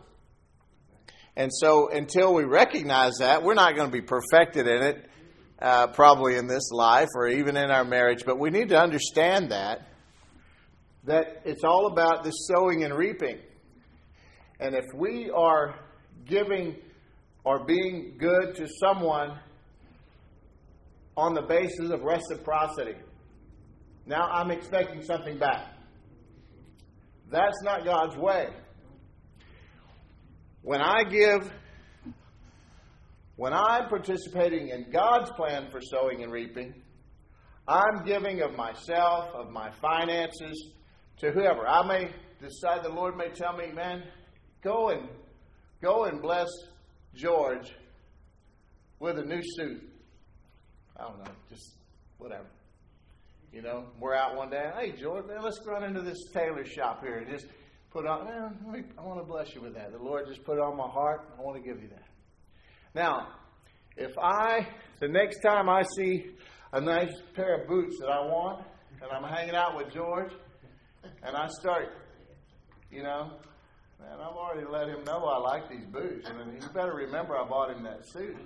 And 1.37 1.51
so 1.53 1.91
until 1.91 2.33
we 2.33 2.45
recognize 2.45 3.19
that, 3.21 3.43
we're 3.43 3.55
not 3.55 3.77
going 3.77 3.91
to 3.91 3.93
be 3.93 4.03
perfected 4.03 4.67
in 4.67 4.83
it, 4.83 5.11
uh, 5.61 5.89
probably 5.89 6.37
in 6.37 6.47
this 6.47 6.71
life 6.71 7.09
or 7.15 7.29
even 7.29 7.57
in 7.57 7.71
our 7.71 7.85
marriage, 7.85 8.25
but 8.25 8.39
we 8.39 8.51
need 8.51 8.71
to 8.71 8.81
understand 8.81 9.51
that 9.51 9.87
that 11.07 11.43
it's 11.45 11.63
all 11.63 11.87
about 11.87 12.25
the 12.25 12.31
sowing 12.31 12.83
and 12.83 12.93
reaping. 12.93 13.39
And 14.59 14.75
if 14.75 14.85
we 14.95 15.31
are 15.31 15.79
giving 16.27 16.77
or 17.45 17.65
being 17.65 18.17
good 18.19 18.57
to 18.57 18.67
someone 18.81 19.39
on 21.17 21.33
the 21.35 21.43
basis 21.43 21.91
of 21.91 22.03
reciprocity, 22.03 22.97
now 24.05 24.29
I'm 24.29 24.51
expecting 24.51 25.03
something 25.03 25.39
back. 25.39 25.69
That's 27.31 27.63
not 27.63 27.85
God's 27.85 28.17
way. 28.17 28.49
When 30.67 30.81
I 30.81 31.05
give, 31.05 31.49
when 33.37 33.53
I'm 33.53 33.89
participating 33.89 34.71
in 34.71 34.91
God's 34.91 35.31
plan 35.31 35.71
for 35.71 35.81
sowing 35.81 36.25
and 36.25 36.33
reaping, 36.33 36.75
I'm 37.69 38.05
giving 38.05 38.43
of 38.43 38.57
myself, 38.57 39.33
of 39.33 39.53
my 39.53 39.71
finances, 39.81 40.73
to 41.19 41.31
whoever. 41.31 41.69
I 41.69 41.87
may 41.87 42.11
decide 42.41 42.83
the 42.83 42.89
Lord 42.89 43.17
may 43.17 43.29
tell 43.29 43.57
me, 43.57 43.71
man, 43.71 44.03
go 44.65 44.89
and 44.89 45.09
go 45.81 46.07
and 46.07 46.21
bless 46.21 46.49
George 47.15 47.71
with 48.99 49.21
a 49.21 49.25
new 49.25 49.43
suit. 49.45 49.89
I 50.97 51.05
don't 51.05 51.19
know, 51.19 51.31
just 51.49 51.77
whatever. 52.19 52.47
You 53.53 53.63
know, 53.63 53.85
we're 54.01 54.17
out 54.17 54.35
one 54.35 54.51
day. 54.51 54.69
Hey, 54.77 54.95
George, 55.01 55.27
man, 55.27 55.45
let's 55.45 55.61
run 55.65 55.85
into 55.85 56.03
this 56.03 56.19
tailor 56.35 56.65
shop 56.65 57.05
here 57.05 57.19
and 57.19 57.31
just 57.31 57.47
put 57.97 58.07
on. 58.07 58.29
I 58.99 59.03
want 59.03 59.21
to 59.21 59.25
bless 59.25 59.55
you 59.55 59.63
with 59.63 59.75
that. 59.75 59.91
The 59.91 59.99
Lord 59.99 60.27
just 60.29 60.45
put 60.45 60.59
it 60.59 60.61
on 60.61 60.77
my 60.77 60.89
heart. 60.89 61.31
I 61.39 61.43
want 61.43 61.57
to 61.57 61.67
give 61.67 61.83
you 61.83 61.89
that. 61.89 62.05
Now, 62.95 63.29
if 63.97 64.13
I 64.19 64.69
the 65.01 65.09
next 65.09 65.41
time 65.41 65.71
I 65.71 65.83
see 65.97 66.27
a 66.75 66.81
nice 66.81 67.15
pair 67.35 67.63
of 67.63 67.69
boots 67.69 67.99
that 68.01 68.09
I 68.09 68.21
want, 68.21 68.67
and 69.01 69.11
I'm 69.11 69.25
hanging 69.25 69.55
out 69.55 69.79
with 69.79 69.93
George, 69.95 70.31
and 71.23 71.35
I 71.35 71.47
start, 71.59 71.89
you 72.91 73.03
know, 73.03 73.33
man, 73.99 74.13
I've 74.21 74.37
already 74.37 74.67
let 74.71 74.89
him 74.89 75.03
know 75.05 75.25
I 75.25 75.39
like 75.39 75.71
these 75.71 75.87
boots. 75.87 76.29
And 76.29 76.53
he 76.53 76.69
better 76.75 76.93
remember 76.93 77.35
I 77.35 77.49
bought 77.49 77.71
him 77.75 77.83
that 77.85 78.07
suit. 78.13 78.37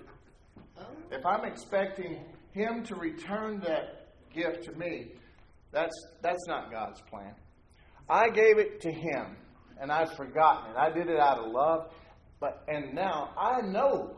If 1.10 1.26
I'm 1.26 1.44
expecting 1.44 2.24
him 2.52 2.84
to 2.84 2.94
return 2.94 3.60
that 3.60 4.12
gift 4.32 4.64
to 4.66 4.72
me, 4.72 5.12
that's, 5.72 5.94
that's 6.22 6.46
not 6.46 6.70
God's 6.70 7.00
plan. 7.02 7.34
I 8.08 8.28
gave 8.28 8.58
it 8.58 8.80
to 8.82 8.90
him, 8.92 9.36
and 9.80 9.90
I've 9.92 10.14
forgotten 10.16 10.72
it. 10.72 10.76
I 10.76 10.90
did 10.90 11.08
it 11.08 11.18
out 11.18 11.38
of 11.38 11.52
love. 11.52 11.92
But, 12.40 12.64
and 12.68 12.94
now 12.94 13.30
I 13.38 13.60
know 13.60 14.16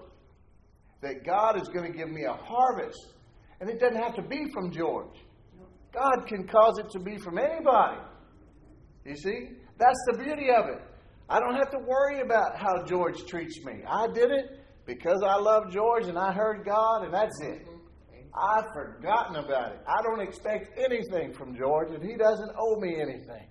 that 1.02 1.24
God 1.24 1.60
is 1.60 1.68
going 1.68 1.90
to 1.90 1.98
give 1.98 2.08
me 2.08 2.24
a 2.24 2.32
harvest. 2.32 3.14
And 3.60 3.68
it 3.68 3.80
doesn't 3.80 4.00
have 4.00 4.14
to 4.14 4.22
be 4.22 4.46
from 4.52 4.72
George. 4.72 5.16
God 5.92 6.26
can 6.26 6.46
cause 6.46 6.78
it 6.78 6.90
to 6.92 7.00
be 7.00 7.18
from 7.18 7.38
anybody. 7.38 8.00
You 9.04 9.16
see? 9.16 9.48
That's 9.78 9.98
the 10.12 10.18
beauty 10.18 10.48
of 10.50 10.66
it. 10.68 10.80
I 11.28 11.40
don't 11.40 11.54
have 11.54 11.70
to 11.70 11.78
worry 11.78 12.20
about 12.20 12.56
how 12.56 12.84
George 12.84 13.24
treats 13.26 13.62
me. 13.64 13.82
I 13.88 14.06
did 14.06 14.30
it 14.30 14.60
because 14.86 15.22
I 15.26 15.36
love 15.36 15.70
George 15.72 16.06
and 16.06 16.18
I 16.18 16.32
heard 16.32 16.64
God, 16.64 17.04
and 17.04 17.12
that's 17.12 17.40
it. 17.40 17.66
I've 18.34 18.72
forgotten 18.72 19.36
about 19.36 19.72
it. 19.72 19.80
I 19.86 20.02
don't 20.02 20.20
expect 20.20 20.78
anything 20.78 21.32
from 21.32 21.54
George, 21.56 21.90
and 21.90 22.02
he 22.02 22.16
doesn't 22.16 22.50
owe 22.58 22.80
me 22.80 22.96
anything. 23.00 23.46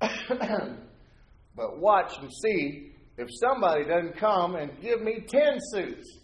but 1.56 1.78
watch 1.78 2.18
and 2.20 2.30
see 2.42 2.92
if 3.18 3.28
somebody 3.40 3.84
doesn't 3.84 4.16
come 4.16 4.56
and 4.56 4.80
give 4.80 5.02
me 5.02 5.24
10 5.26 5.58
suits. 5.72 6.18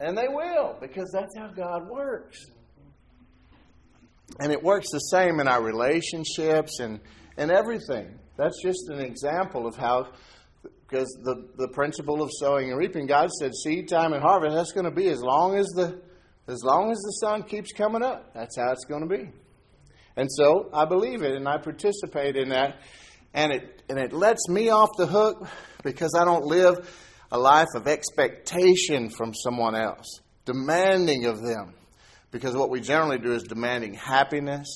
And 0.00 0.16
they 0.16 0.28
will, 0.28 0.76
because 0.80 1.10
that's 1.12 1.36
how 1.36 1.48
God 1.48 1.88
works. 1.88 2.38
And 4.40 4.52
it 4.52 4.62
works 4.62 4.90
the 4.90 4.98
same 4.98 5.40
in 5.40 5.48
our 5.48 5.62
relationships 5.62 6.80
and, 6.80 7.00
and 7.36 7.50
everything. 7.50 8.18
That's 8.36 8.62
just 8.62 8.88
an 8.88 9.00
example 9.00 9.66
of 9.66 9.76
how, 9.76 10.08
because 10.62 11.08
the, 11.24 11.48
the 11.56 11.68
principle 11.68 12.22
of 12.22 12.30
sowing 12.38 12.70
and 12.70 12.78
reaping, 12.78 13.06
God 13.06 13.30
said 13.30 13.52
seed 13.54 13.88
time 13.88 14.12
and 14.12 14.22
harvest, 14.22 14.54
that's 14.54 14.72
going 14.72 14.84
to 14.84 14.90
be 14.90 15.08
as 15.08 15.20
long 15.20 15.56
as 15.56 15.66
the 15.68 16.00
as 16.48 16.64
long 16.64 16.90
as 16.90 16.98
the 16.98 17.12
sun 17.20 17.44
keeps 17.44 17.72
coming 17.72 18.02
up. 18.02 18.34
That's 18.34 18.56
how 18.58 18.72
it's 18.72 18.84
going 18.84 19.08
to 19.08 19.16
be. 19.16 19.30
And 20.20 20.30
so 20.30 20.68
I 20.74 20.84
believe 20.84 21.22
it 21.22 21.34
and 21.34 21.48
I 21.48 21.56
participate 21.56 22.36
in 22.36 22.50
that. 22.50 22.82
And 23.32 23.54
it 23.54 23.82
and 23.88 23.98
it 23.98 24.12
lets 24.12 24.50
me 24.50 24.68
off 24.68 24.90
the 24.98 25.06
hook 25.06 25.48
because 25.82 26.14
I 26.14 26.26
don't 26.26 26.44
live 26.44 26.94
a 27.32 27.38
life 27.38 27.68
of 27.74 27.88
expectation 27.88 29.08
from 29.08 29.32
someone 29.32 29.74
else, 29.74 30.20
demanding 30.44 31.24
of 31.24 31.40
them. 31.40 31.72
Because 32.32 32.54
what 32.54 32.68
we 32.68 32.82
generally 32.82 33.16
do 33.16 33.32
is 33.32 33.44
demanding 33.44 33.94
happiness 33.94 34.68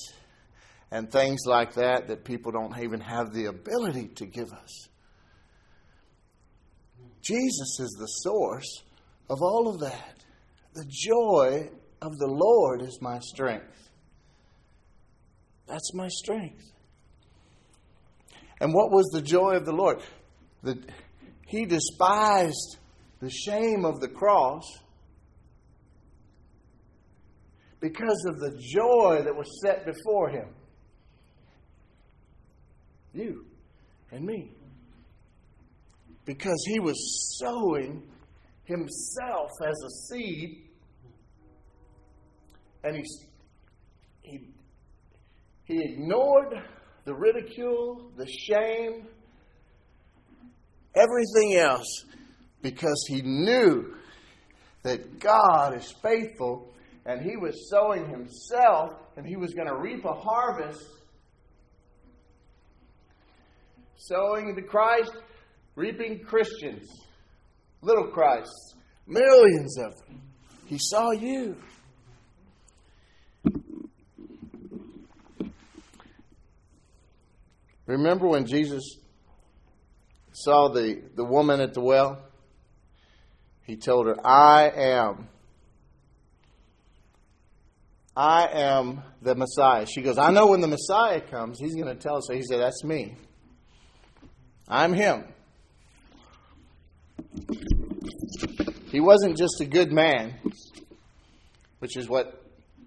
and 0.91 1.13
things 1.13 1.43
like 1.45 1.75
that 1.75 2.09
that 2.09 2.25
people 2.25 2.51
don't 2.51 2.79
even 2.83 3.01
have 3.01 3.35
the 3.35 3.45
ability 3.45 4.13
to 4.15 4.25
give 4.25 4.51
us. 4.51 4.89
Jesus 7.21 7.81
is 7.81 7.95
the 8.01 8.07
source 8.07 8.83
of 9.29 9.43
all 9.43 9.69
of 9.69 9.81
that. 9.81 10.25
The 10.73 10.87
joy 10.89 11.69
of 12.01 12.17
the 12.17 12.29
Lord 12.29 12.81
is 12.81 12.99
my 13.03 13.19
strength. 13.19 13.84
That's 15.67 15.95
my 15.95 16.09
strength. 16.09 16.65
And 18.61 18.73
what 18.73 18.91
was 18.91 19.11
the 19.13 19.23
joy 19.23 19.57
of 19.57 19.65
the 19.65 19.73
Lord? 19.73 20.01
The, 20.63 20.79
he 21.47 21.65
despised 21.67 22.79
the 23.21 23.31
shame 23.31 23.85
of 23.85 24.01
the 24.01 24.09
cross 24.09 24.65
because 27.81 28.25
of 28.27 28.39
the 28.41 28.51
joy 28.59 29.23
that 29.25 29.35
was 29.35 29.61
set 29.63 29.85
before 29.85 30.31
him. 30.31 30.49
You 33.13 33.45
and 34.11 34.25
me. 34.25 34.51
Because 36.25 36.65
he 36.67 36.81
was 36.81 37.39
sowing 37.39 38.03
himself 38.65 39.51
as 39.61 39.75
a 39.87 39.91
seed, 40.09 40.63
and 42.83 42.97
he, 42.97 43.05
he, 44.23 44.49
he 45.65 45.83
ignored 45.83 46.63
the 47.05 47.15
ridicule, 47.15 48.11
the 48.17 48.27
shame, 48.27 49.07
everything 50.95 51.57
else 51.59 52.05
because 52.63 53.05
he 53.09 53.23
knew 53.23 53.95
that 54.83 55.19
God 55.21 55.77
is 55.77 55.95
faithful 56.03 56.73
and 57.07 57.21
he 57.21 57.37
was 57.37 57.69
sowing 57.71 58.09
himself 58.09 58.93
and 59.17 59.27
he 59.27 59.37
was 59.37 59.53
going 59.55 59.69
to 59.69 59.77
reap 59.77 60.05
a 60.05 60.13
harvest. 60.13 60.83
Sowing 63.97 64.55
the 64.55 64.63
Christ, 64.63 65.13
reaping 65.77 66.21
Christians, 66.21 66.89
little 67.81 68.09
Christs, 68.09 68.75
millions 69.07 69.79
of 69.79 69.97
them. 70.07 70.21
He 70.67 70.79
saw 70.79 71.11
you. 71.13 71.57
Remember 77.87 78.27
when 78.27 78.47
Jesus 78.47 78.99
saw 80.33 80.69
the, 80.69 81.03
the 81.15 81.25
woman 81.25 81.61
at 81.61 81.75
the 81.75 81.81
well? 81.81 82.23
He 83.65 83.77
told 83.77 84.07
her, 84.07 84.27
I 84.27 84.71
am. 84.71 85.29
I 88.17 88.49
am 88.53 89.03
the 89.23 89.35
Messiah. 89.35 89.87
She 89.87 90.03
goes, 90.03 90.19
I 90.19 90.31
know 90.31 90.47
when 90.49 90.61
the 90.61 90.69
Messiah 90.69 91.21
comes, 91.21 91.59
he's 91.59 91.75
going 91.75 91.89
to 91.89 91.97
tell 91.97 92.17
us. 92.17 92.25
So 92.29 92.35
he 92.35 92.43
said, 92.43 92.61
That's 92.61 92.85
me. 92.85 93.17
I'm 94.69 94.93
him. 94.93 95.25
He 98.91 99.01
wasn't 99.01 99.37
just 99.37 99.61
a 99.61 99.65
good 99.65 99.93
man, 99.93 100.35
which 101.81 101.97
is 101.97 102.09
what 102.09 102.41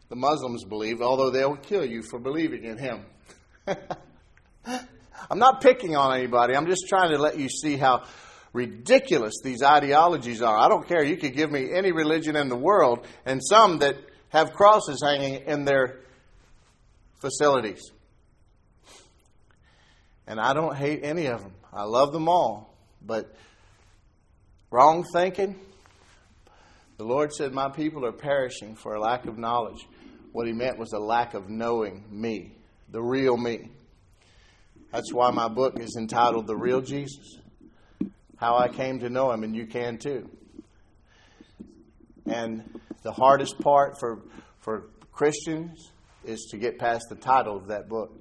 the 0.09 0.15
Muslims 0.15 0.63
believe, 0.63 1.01
although 1.01 1.29
they'll 1.29 1.57
kill 1.57 1.85
you 1.85 2.01
for 2.01 2.19
believing 2.19 2.63
in 2.63 2.77
him. 2.77 3.05
I'm 5.29 5.39
not 5.39 5.61
picking 5.61 5.95
on 5.95 6.15
anybody. 6.15 6.55
I'm 6.55 6.67
just 6.67 6.87
trying 6.87 7.11
to 7.11 7.17
let 7.17 7.37
you 7.37 7.49
see 7.49 7.77
how 7.77 8.03
ridiculous 8.53 9.35
these 9.43 9.61
ideologies 9.61 10.41
are. 10.41 10.57
I 10.57 10.67
don't 10.67 10.87
care. 10.87 11.03
You 11.03 11.17
could 11.17 11.35
give 11.35 11.51
me 11.51 11.71
any 11.73 11.91
religion 11.91 12.35
in 12.35 12.49
the 12.49 12.55
world, 12.55 13.05
and 13.25 13.41
some 13.43 13.79
that 13.79 13.97
have 14.29 14.53
crosses 14.53 15.01
hanging 15.03 15.45
in 15.45 15.65
their 15.65 15.99
facilities. 17.19 17.91
And 20.25 20.39
I 20.39 20.53
don't 20.53 20.75
hate 20.75 21.01
any 21.03 21.27
of 21.27 21.41
them. 21.41 21.53
I 21.73 21.83
love 21.83 22.11
them 22.11 22.27
all. 22.27 22.75
But 23.01 23.33
wrong 24.71 25.05
thinking, 25.13 25.55
the 26.97 27.05
Lord 27.05 27.31
said, 27.33 27.53
My 27.53 27.69
people 27.69 28.05
are 28.05 28.11
perishing 28.11 28.75
for 28.75 28.95
a 28.95 28.99
lack 28.99 29.25
of 29.25 29.37
knowledge. 29.37 29.87
What 30.33 30.47
he 30.47 30.53
meant 30.53 30.77
was 30.77 30.93
a 30.93 30.99
lack 30.99 31.33
of 31.33 31.49
knowing 31.49 32.03
me, 32.11 32.51
the 32.91 33.01
real 33.01 33.37
me. 33.37 33.69
That's 34.91 35.13
why 35.13 35.31
my 35.31 35.49
book 35.49 35.79
is 35.79 35.95
entitled 35.97 36.47
The 36.47 36.55
Real 36.55 36.81
Jesus 36.81 37.39
How 38.37 38.57
I 38.57 38.69
Came 38.69 38.99
to 38.99 39.09
Know 39.09 39.31
Him, 39.31 39.43
and 39.43 39.55
you 39.55 39.67
can 39.67 39.97
too. 39.97 40.29
And 42.25 42.79
the 43.03 43.11
hardest 43.11 43.59
part 43.59 43.99
for, 43.99 44.23
for 44.59 44.89
Christians 45.11 45.91
is 46.23 46.47
to 46.51 46.57
get 46.57 46.79
past 46.79 47.05
the 47.09 47.15
title 47.15 47.57
of 47.57 47.67
that 47.67 47.89
book. 47.89 48.13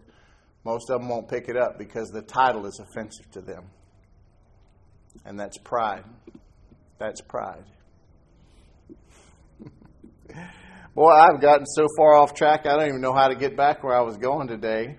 Most 0.65 0.91
of 0.91 1.01
them 1.01 1.09
won't 1.09 1.29
pick 1.29 1.49
it 1.49 1.57
up 1.57 1.79
because 1.79 2.09
the 2.09 2.23
title 2.23 2.67
is 2.67 2.81
offensive 2.81 3.31
to 3.33 3.41
them. 3.41 3.65
And 5.25 5.39
that's 5.39 5.59
pride. 5.59 6.05
That's 6.99 7.21
pride. 7.21 7.65
Boy, 10.95 11.11
I've 11.11 11.41
gotten 11.41 11.67
so 11.67 11.87
far 11.97 12.15
off 12.15 12.35
track, 12.35 12.67
I 12.67 12.77
don't 12.77 12.89
even 12.89 13.01
know 13.01 13.15
how 13.15 13.29
to 13.29 13.37
get 13.37 13.57
back 13.57 13.85
where 13.85 13.95
I 13.97 14.01
was 14.03 14.17
going 14.17 14.49
today 14.49 14.97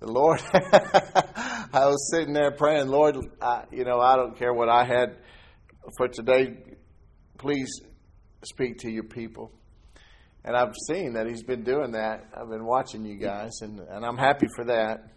the 0.00 0.06
Lord, 0.06 0.40
I 0.54 1.86
was 1.86 2.10
sitting 2.10 2.32
there 2.32 2.52
praying, 2.52 2.88
Lord, 2.88 3.16
I, 3.42 3.64
you 3.72 3.84
know, 3.84 4.00
I 4.00 4.16
don't 4.16 4.38
care 4.38 4.54
what 4.54 4.68
I 4.68 4.84
had 4.84 5.16
for 5.96 6.06
today. 6.06 6.56
Please 7.36 7.80
speak 8.44 8.78
to 8.78 8.90
your 8.90 9.04
people. 9.04 9.50
And 10.44 10.56
I've 10.56 10.74
seen 10.86 11.14
that 11.14 11.26
He's 11.26 11.42
been 11.42 11.64
doing 11.64 11.92
that. 11.92 12.26
I've 12.32 12.48
been 12.48 12.64
watching 12.64 13.04
you 13.04 13.16
guys, 13.16 13.60
and, 13.60 13.80
and 13.80 14.04
I'm 14.04 14.16
happy 14.16 14.46
for 14.54 14.66
that. 14.66 15.08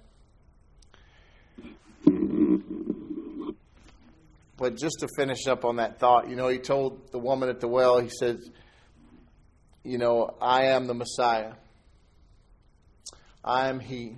But 4.57 4.77
just 4.77 4.97
to 4.99 5.07
finish 5.15 5.47
up 5.47 5.63
on 5.63 5.77
that 5.77 5.99
thought, 5.99 6.27
you 6.27 6.35
know, 6.35 6.47
He 6.47 6.57
told 6.57 7.11
the 7.11 7.19
woman 7.19 7.49
at 7.49 7.59
the 7.59 7.67
well, 7.67 7.99
He 7.99 8.09
said, 8.09 8.39
You 9.83 9.99
know, 9.99 10.35
I 10.41 10.67
am 10.67 10.87
the 10.87 10.95
Messiah, 10.95 11.53
I 13.43 13.69
am 13.69 13.79
He 13.79 14.17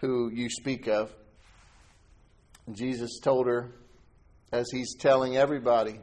who 0.00 0.30
you 0.32 0.48
speak 0.48 0.88
of. 0.88 1.12
Jesus 2.72 3.18
told 3.20 3.46
her, 3.46 3.72
as 4.52 4.70
he's 4.72 4.94
telling 4.94 5.36
everybody 5.36 6.00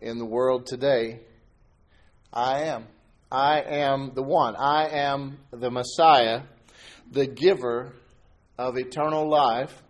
in 0.00 0.18
the 0.18 0.24
world 0.24 0.66
today, 0.66 1.20
I 2.32 2.64
am. 2.64 2.86
I 3.30 3.60
am 3.60 4.12
the 4.14 4.22
one. 4.22 4.56
I 4.56 4.88
am 4.88 5.38
the 5.50 5.70
Messiah, 5.70 6.42
the 7.10 7.26
giver 7.26 7.92
of 8.58 8.76
eternal 8.76 9.28
life, 9.28 9.82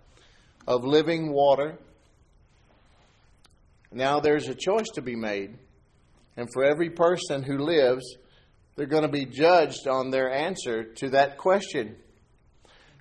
of 0.66 0.84
living 0.84 1.32
water. 1.32 1.78
Now 3.90 4.20
there's 4.20 4.48
a 4.48 4.54
choice 4.54 4.88
to 4.94 5.02
be 5.02 5.16
made. 5.16 5.56
And 6.36 6.48
for 6.52 6.64
every 6.64 6.90
person 6.90 7.42
who 7.42 7.58
lives, 7.58 8.04
they're 8.76 8.86
going 8.86 9.02
to 9.02 9.08
be 9.08 9.26
judged 9.26 9.86
on 9.86 10.10
their 10.10 10.30
answer 10.32 10.84
to 10.84 11.10
that 11.10 11.36
question. 11.36 11.96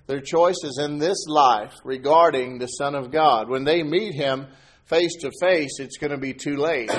Their 0.06 0.20
choices 0.20 0.78
in 0.82 0.98
this 0.98 1.26
life 1.28 1.74
regarding 1.84 2.58
the 2.58 2.66
Son 2.66 2.94
of 2.94 3.10
God. 3.10 3.48
When 3.48 3.64
they 3.64 3.82
meet 3.82 4.14
Him 4.14 4.46
face 4.86 5.14
to 5.20 5.30
face, 5.40 5.78
it's 5.78 5.96
going 5.96 6.10
to 6.10 6.18
be 6.18 6.34
too 6.34 6.56
late. 6.56 6.90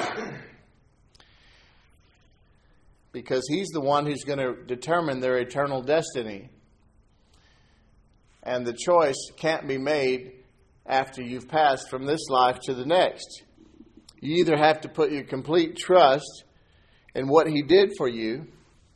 because 3.11 3.43
He's 3.47 3.69
the 3.69 3.81
one 3.81 4.05
who's 4.05 4.23
going 4.23 4.39
to 4.39 4.63
determine 4.65 5.19
their 5.19 5.37
eternal 5.37 5.81
destiny. 5.81 6.49
And 8.41 8.65
the 8.65 8.73
choice 8.73 9.31
can't 9.37 9.67
be 9.67 9.77
made 9.77 10.33
after 10.85 11.21
you've 11.21 11.47
passed 11.47 11.89
from 11.89 12.05
this 12.05 12.27
life 12.29 12.59
to 12.63 12.73
the 12.73 12.85
next. 12.85 13.43
You 14.19 14.37
either 14.37 14.57
have 14.57 14.81
to 14.81 14.89
put 14.89 15.11
your 15.11 15.23
complete 15.23 15.77
trust 15.77 16.43
in 17.13 17.27
what 17.27 17.47
He 17.47 17.61
did 17.61 17.91
for 17.97 18.07
you 18.07 18.47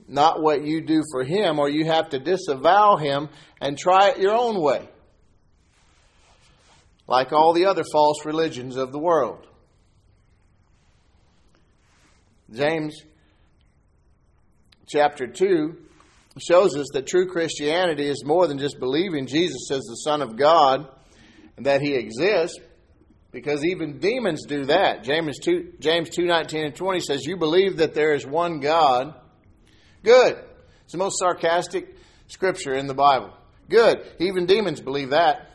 not 0.08 0.42
what 0.42 0.66
you 0.66 0.82
do 0.82 1.04
for 1.12 1.24
him, 1.24 1.60
or 1.60 1.70
you 1.70 1.86
have 1.86 2.10
to 2.10 2.20
disavow 2.20 2.96
him 2.96 3.30
and 3.60 3.78
try 3.78 4.10
it 4.10 4.20
your 4.20 4.34
own 4.34 4.62
way. 4.62 4.88
Like 7.08 7.32
all 7.34 7.54
the 7.54 7.66
other 7.66 7.84
false 7.92 8.26
religions 8.26 8.76
of 8.76 8.92
the 8.92 9.00
world. 9.00 9.46
James 12.54 13.02
chapter 14.88 15.28
2 15.28 15.76
shows 16.40 16.76
us 16.78 16.88
that 16.94 17.08
true 17.08 17.28
Christianity 17.28 18.08
is 18.08 18.24
more 18.26 18.48
than 18.48 18.58
just 18.58 18.80
believing 18.80 19.28
Jesus 19.28 19.70
as 19.72 19.82
the 19.82 19.96
Son 19.96 20.22
of 20.22 20.38
God 20.38 20.88
and 21.58 21.66
that 21.66 21.82
he 21.82 21.96
exists, 21.96 22.60
because 23.32 23.66
even 23.66 24.00
demons 24.00 24.46
do 24.46 24.66
that. 24.66 25.04
James 25.04 25.40
2, 25.40 25.74
James 25.80 26.10
2 26.10 26.26
19 26.26 26.66
and 26.66 26.76
20 26.76 27.00
says, 27.02 27.26
You 27.26 27.38
believe 27.38 27.78
that 27.78 27.94
there 27.94 28.14
is 28.14 28.26
one 28.26 28.60
God 28.60 29.16
Good. 30.04 30.38
It's 30.84 30.94
the 30.94 30.98
most 30.98 31.20
sarcastic 31.20 31.96
scripture 32.28 32.74
in 32.74 32.88
the 32.88 32.94
Bible. 32.94 33.34
Good. 33.70 34.06
Even 34.20 34.46
demons 34.46 34.82
believe 34.82 35.10
that. 35.10 35.50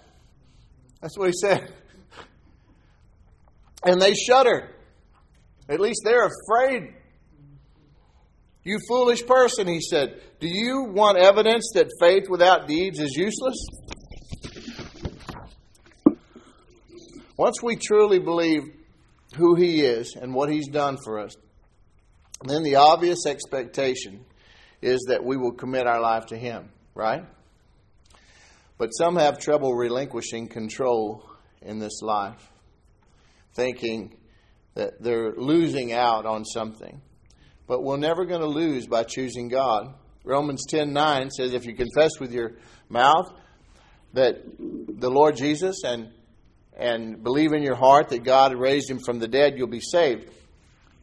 That's 1.00 1.16
what 1.18 1.28
he 1.28 1.34
said. 1.40 1.72
And 3.84 4.00
they 4.00 4.14
shudder. 4.14 4.70
At 5.68 5.80
least 5.80 6.02
they're 6.04 6.28
afraid. 6.28 6.94
You 8.64 8.78
foolish 8.88 9.26
person, 9.26 9.66
he 9.66 9.80
said. 9.80 10.20
Do 10.38 10.46
you 10.46 10.84
want 10.84 11.18
evidence 11.18 11.72
that 11.74 11.88
faith 12.00 12.28
without 12.28 12.68
deeds 12.68 13.00
is 13.00 13.16
useless? 13.16 13.56
Once 17.36 17.60
we 17.62 17.74
truly 17.74 18.20
believe 18.20 18.62
who 19.36 19.56
he 19.56 19.80
is 19.80 20.14
and 20.14 20.32
what 20.32 20.48
he's 20.48 20.68
done 20.68 20.96
for 21.04 21.18
us, 21.18 21.34
then 22.44 22.62
the 22.62 22.76
obvious 22.76 23.26
expectation 23.26 24.24
is 24.82 25.06
that 25.08 25.24
we 25.24 25.36
will 25.36 25.52
commit 25.52 25.86
our 25.86 26.00
life 26.00 26.26
to 26.26 26.36
Him, 26.36 26.68
right? 26.94 27.24
But 28.78 28.88
some 28.88 29.16
have 29.16 29.38
trouble 29.38 29.74
relinquishing 29.74 30.48
control 30.48 31.24
in 31.62 31.78
this 31.78 32.02
life, 32.02 32.50
thinking 33.54 34.16
that 34.74 35.00
they're 35.00 35.32
losing 35.32 35.92
out 35.92 36.26
on 36.26 36.44
something. 36.44 37.00
but 37.68 37.82
we're 37.82 37.96
never 37.96 38.26
going 38.26 38.40
to 38.40 38.46
lose 38.46 38.86
by 38.86 39.04
choosing 39.04 39.48
God. 39.48 39.94
Romans 40.24 40.66
10 40.68 40.92
9 40.92 41.30
says, 41.30 41.54
If 41.54 41.64
you 41.64 41.74
confess 41.74 42.18
with 42.20 42.32
your 42.32 42.54
mouth 42.88 43.32
that 44.12 44.42
the 44.58 45.10
Lord 45.10 45.36
Jesus 45.36 45.82
and, 45.84 46.10
and 46.76 47.22
believe 47.22 47.52
in 47.52 47.62
your 47.62 47.76
heart 47.76 48.08
that 48.10 48.24
God 48.24 48.54
raised 48.54 48.90
him 48.90 48.98
from 48.98 49.20
the 49.20 49.28
dead, 49.28 49.54
you'll 49.56 49.68
be 49.68 49.80
saved. 49.80 50.28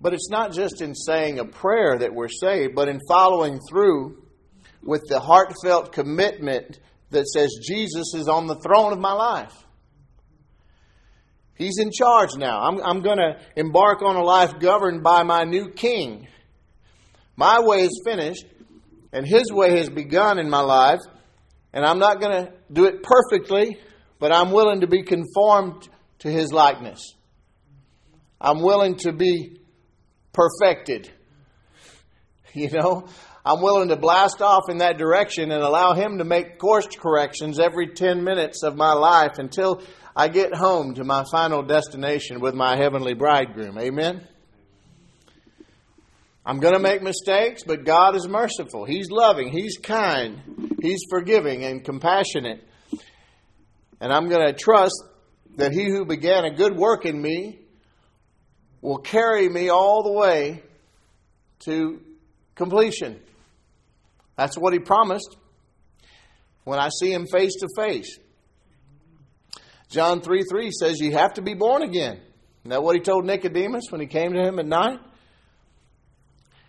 But 0.02 0.14
it's 0.14 0.30
not 0.30 0.54
just 0.54 0.82
in 0.82 0.96
saying 0.96 1.40
a 1.40 1.46
prayer 1.46 1.98
that 1.98 2.14
we're 2.14 2.30
saved, 2.30 2.76
but 2.76 2.88
in 2.88 3.00
following 3.08 3.60
through 3.70 4.24
with 4.82 5.04
the 5.10 5.20
heartfelt 5.20 5.92
commitment 5.92 6.80
that 7.12 7.28
says, 7.28 7.50
Jesus 7.68 8.14
is 8.14 8.28
on 8.28 8.48
the 8.48 8.56
throne 8.56 8.94
of 8.94 9.00
my 9.00 9.12
life. 9.12 9.54
He's 11.56 11.78
in 11.80 11.92
charge 11.92 12.38
now. 12.38 12.62
I'm, 12.62 12.82
I'm 12.82 13.02
going 13.02 13.18
to 13.18 13.38
embark 13.58 14.02
on 14.02 14.16
a 14.16 14.24
life 14.24 14.60
governed 14.60 15.04
by 15.04 15.24
my 15.24 15.44
new 15.44 15.70
king. 15.70 16.28
My 17.36 17.60
way 17.60 17.82
is 17.82 18.02
finished, 18.06 18.46
and 19.12 19.28
his 19.28 19.52
way 19.52 19.78
has 19.78 19.90
begun 19.90 20.40
in 20.40 20.50
my 20.50 20.62
life, 20.62 21.02
and 21.74 21.86
I'm 21.86 22.00
not 22.00 22.22
going 22.22 22.46
to 22.46 22.54
do 22.72 22.86
it 22.86 23.04
perfectly, 23.04 23.78
but 24.20 24.34
I'm 24.34 24.52
willing 24.52 24.82
to 24.82 24.88
be 24.88 25.04
conformed 25.04 25.90
to 26.20 26.32
his 26.32 26.54
likeness. 26.54 27.14
I'm 28.40 28.62
willing 28.62 28.96
to 28.98 29.12
be 29.12 29.60
perfected. 30.40 31.12
You 32.54 32.70
know, 32.72 33.08
I'm 33.46 33.62
willing 33.62 33.90
to 33.90 33.96
blast 33.96 34.42
off 34.42 34.70
in 34.70 34.80
that 34.80 34.98
direction 34.98 35.52
and 35.52 35.62
allow 35.62 35.94
him 35.94 36.18
to 36.18 36.24
make 36.24 36.58
course 36.58 36.88
corrections 36.88 37.60
every 37.60 37.90
10 37.94 38.24
minutes 38.24 38.64
of 38.64 38.76
my 38.76 38.94
life 38.94 39.38
until 39.38 39.84
I 40.16 40.30
get 40.30 40.56
home 40.56 40.96
to 40.96 41.04
my 41.04 41.26
final 41.32 41.62
destination 41.62 42.40
with 42.40 42.56
my 42.56 42.76
heavenly 42.76 43.14
bridegroom. 43.14 43.78
Amen? 43.78 44.28
I'm 46.44 46.60
going 46.60 46.74
to 46.74 46.80
make 46.80 47.04
mistakes, 47.04 47.64
but 47.64 47.86
God 47.86 48.16
is 48.16 48.28
merciful. 48.28 48.86
He's 48.86 49.12
loving. 49.12 49.50
He's 49.50 49.78
kind. 49.78 50.80
He's 50.82 51.04
forgiving 51.10 51.64
and 51.66 51.84
compassionate. 51.84 52.68
And 54.02 54.12
I'm 54.12 54.28
going 54.28 54.48
to 54.48 54.54
trust 54.54 55.04
that 55.58 55.72
He 55.72 55.86
who 55.90 56.06
began 56.06 56.46
a 56.46 56.56
good 56.56 56.76
work 56.76 57.06
in 57.06 57.22
me 57.22 57.60
will 58.82 58.98
carry 58.98 59.50
me 59.50 59.70
all 59.70 60.04
the 60.04 60.12
way 60.12 60.64
to 61.66 62.02
completion. 62.56 63.20
That's 64.36 64.58
what 64.58 64.74
He 64.74 64.80
promised 64.80 65.36
when 66.64 66.80
I 66.80 66.90
see 66.90 67.12
Him 67.12 67.26
face 67.32 67.54
to 67.60 67.68
face. 67.76 68.18
John 69.90 70.22
3 70.22 70.44
3 70.44 70.72
says 70.72 71.00
you 71.00 71.14
have 71.14 71.34
to 71.34 71.42
be 71.42 71.56
born 71.56 71.82
again. 71.82 72.20
Isn't 72.62 72.70
that 72.70 72.84
what 72.84 72.96
he 72.96 73.02
told 73.02 73.26
Nicodemus 73.26 73.86
when 73.90 74.02
he 74.02 74.08
came 74.08 74.34
to 74.34 74.42
him 74.42 74.60
at 74.60 74.66
night? 74.66 75.00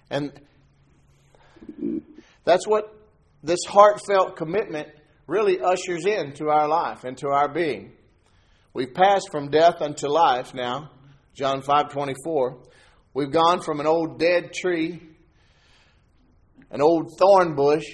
And 0.09 0.33
that's 2.45 2.67
what 2.67 2.95
this 3.43 3.61
heartfelt 3.67 4.37
commitment 4.37 4.89
really 5.27 5.61
ushers 5.61 6.07
into 6.07 6.49
our 6.49 6.67
life, 6.67 7.05
into 7.05 7.29
our 7.29 7.49
being. 7.49 7.93
We've 8.73 8.93
passed 8.93 9.31
from 9.31 9.51
death 9.51 9.83
unto 9.83 10.09
life 10.09 10.55
now, 10.55 10.91
John 11.41 11.63
5:24. 11.63 12.59
We've 13.15 13.31
gone 13.31 13.63
from 13.63 13.81
an 13.81 13.87
old 13.87 14.19
dead 14.19 14.53
tree, 14.53 15.01
an 16.71 16.83
old 16.83 17.17
thorn 17.19 17.55
bush, 17.55 17.87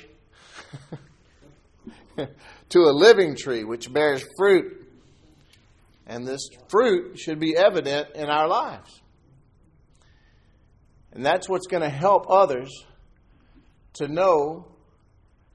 to 2.17 2.79
a 2.81 2.91
living 2.91 3.37
tree 3.37 3.63
which 3.63 3.93
bears 3.93 4.27
fruit 4.37 4.85
and 6.09 6.27
this 6.27 6.49
fruit 6.69 7.21
should 7.21 7.39
be 7.39 7.57
evident 7.57 8.17
in 8.17 8.29
our 8.29 8.49
lives. 8.49 9.01
And 11.13 11.25
that's 11.25 11.49
what's 11.49 11.69
going 11.69 11.85
to 11.85 11.89
help 11.89 12.27
others 12.29 12.85
to 13.95 14.09
know 14.09 14.67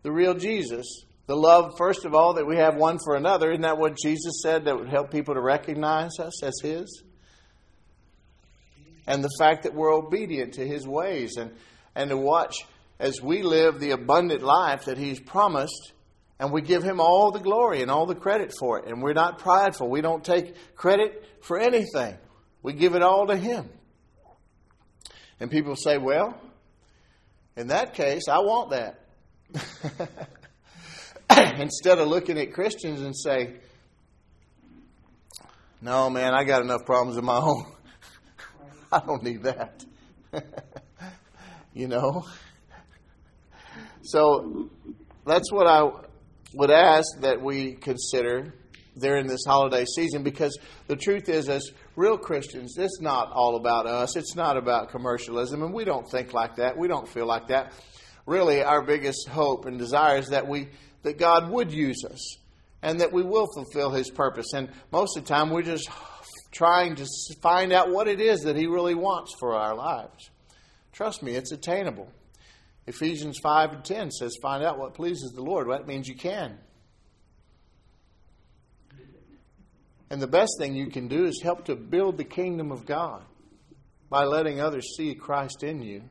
the 0.04 0.14
real 0.14 0.34
Jesus. 0.34 0.86
The 1.26 1.36
love, 1.36 1.74
first 1.78 2.06
of 2.06 2.16
all, 2.16 2.36
that 2.36 2.48
we 2.48 2.56
have 2.56 2.78
one 2.78 3.00
for 3.04 3.18
another. 3.18 3.52
Isn't 3.52 3.64
that 3.64 3.78
what 3.78 3.98
Jesus 4.02 4.42
said 4.42 4.64
that 4.64 4.78
would 4.78 4.88
help 4.88 5.12
people 5.12 5.34
to 5.34 5.42
recognize 5.42 6.20
us 6.20 6.42
as 6.42 6.54
His? 6.64 7.04
And 9.12 9.24
the 9.24 9.30
fact 9.38 9.64
that 9.64 9.74
we're 9.74 9.94
obedient 9.94 10.54
to 10.54 10.66
His 10.66 10.88
ways 10.88 11.36
and, 11.38 11.52
and 11.96 12.10
to 12.10 12.18
watch 12.18 12.56
as 13.00 13.22
we 13.22 13.42
live 13.42 13.80
the 13.80 13.92
abundant 13.92 14.42
life 14.42 14.86
that 14.86 14.98
He's 14.98 15.20
promised 15.20 15.94
and 16.42 16.52
we 16.52 16.64
give 16.64 16.82
him 16.82 17.00
all 17.00 17.32
the 17.32 17.40
glory 17.40 17.84
and 17.84 17.92
all 17.92 18.08
the 18.08 18.16
credit 18.16 18.52
for 18.58 18.80
it. 18.80 18.88
And 18.88 19.04
we're 19.04 19.14
not 19.14 19.38
prideful. 19.38 19.88
We 19.88 20.02
don't 20.02 20.24
take 20.24 20.76
credit 20.76 21.24
for 21.42 21.60
anything. 21.60 22.18
We 22.64 22.74
give 22.74 22.96
it 22.96 23.04
all 23.04 23.28
to 23.28 23.38
him. 23.38 23.70
And 25.40 25.52
people 25.52 25.76
say, 25.76 26.00
well, 26.00 26.36
in 27.56 27.68
that 27.68 27.94
case, 27.94 28.24
I 28.28 28.40
want 28.40 28.72
that. 28.72 29.06
Instead 31.60 32.00
of 32.00 32.08
looking 32.08 32.40
at 32.40 32.54
Christians 32.54 33.02
and 33.02 33.16
say, 33.16 33.58
no, 35.80 36.10
man, 36.10 36.34
I 36.34 36.44
got 36.44 36.64
enough 36.64 36.88
problems 36.88 37.18
of 37.18 37.24
my 37.24 37.38
own. 37.38 37.66
I 38.94 39.00
don't 39.00 39.24
need 39.24 39.44
that. 39.44 39.86
you 41.74 41.88
know? 41.88 42.26
So 44.04 44.70
that's 45.26 45.52
what 45.52 45.68
I 45.68 45.90
would 46.54 46.72
ask 46.72 47.22
that 47.22 47.42
we 47.42 47.74
consider 47.74 48.54
during 48.98 49.28
this 49.28 49.46
holiday 49.48 49.86
season 49.86 50.24
because 50.24 50.58
the 50.88 50.98
truth 50.98 51.30
is, 51.30 51.48
as 51.48 51.72
real 51.96 52.18
Christians, 52.18 52.78
it's 52.78 53.00
not 53.00 53.32
all 53.32 53.56
about 53.56 53.86
us. 53.86 54.18
It's 54.18 54.36
not 54.36 54.58
about 54.58 54.90
commercialism, 54.90 55.64
and 55.64 55.74
we 55.74 55.86
don't 55.86 56.10
think 56.10 56.34
like 56.34 56.58
that. 56.58 56.78
We 56.78 56.90
don't 56.90 57.08
feel 57.08 57.26
like 57.26 57.48
that. 57.48 57.72
Really, 58.26 58.62
our 58.62 58.82
biggest 58.82 59.30
hope 59.30 59.66
and 59.66 59.80
desire 59.80 60.18
is 60.18 60.30
that 60.30 60.48
we 60.48 60.68
that 61.04 61.18
God 61.18 61.50
would 61.50 61.72
use 61.72 62.04
us 62.04 62.38
and 62.84 63.00
that 63.00 63.12
we 63.14 63.24
will 63.24 63.48
fulfill 63.56 63.92
His 63.92 64.10
purpose. 64.10 64.54
And 64.54 64.70
most 64.92 65.18
of 65.18 65.24
the 65.24 65.34
time, 65.34 65.50
we're 65.50 65.62
just 65.62 65.90
trying 66.52 66.96
to 66.96 67.08
find 67.42 67.72
out 67.72 67.92
what 67.92 68.08
it 68.08 68.20
is 68.20 68.42
that 68.42 68.56
He 68.56 68.68
really 68.68 68.96
wants 68.96 69.34
for 69.40 69.56
our 69.56 69.76
lives. 69.76 70.30
Trust 70.92 71.24
me, 71.24 71.36
it's 71.36 71.52
attainable. 71.52 72.12
Ephesians 72.88 73.40
5 73.42 73.74
and 73.74 73.86
10 73.86 74.12
says, 74.12 74.36
Find 74.42 74.64
out 74.64 74.78
what 74.78 74.94
pleases 74.94 75.32
the 75.32 75.44
Lord. 75.44 75.68
Well, 75.68 75.78
that 75.78 75.88
means 75.88 76.08
you 76.08 76.16
can. 76.16 76.58
And 80.10 80.22
the 80.22 80.28
best 80.28 80.52
thing 80.60 80.76
you 80.76 80.88
can 80.88 81.08
do 81.08 81.26
is 81.26 81.40
help 81.42 81.66
to 81.66 81.76
build 81.76 82.18
the 82.18 82.26
kingdom 82.26 82.72
of 82.72 82.86
God 82.86 83.24
by 84.10 84.26
letting 84.26 84.60
others 84.60 84.96
see 84.98 85.16
Christ 85.16 85.64
in 85.64 85.82
you. 85.82 86.04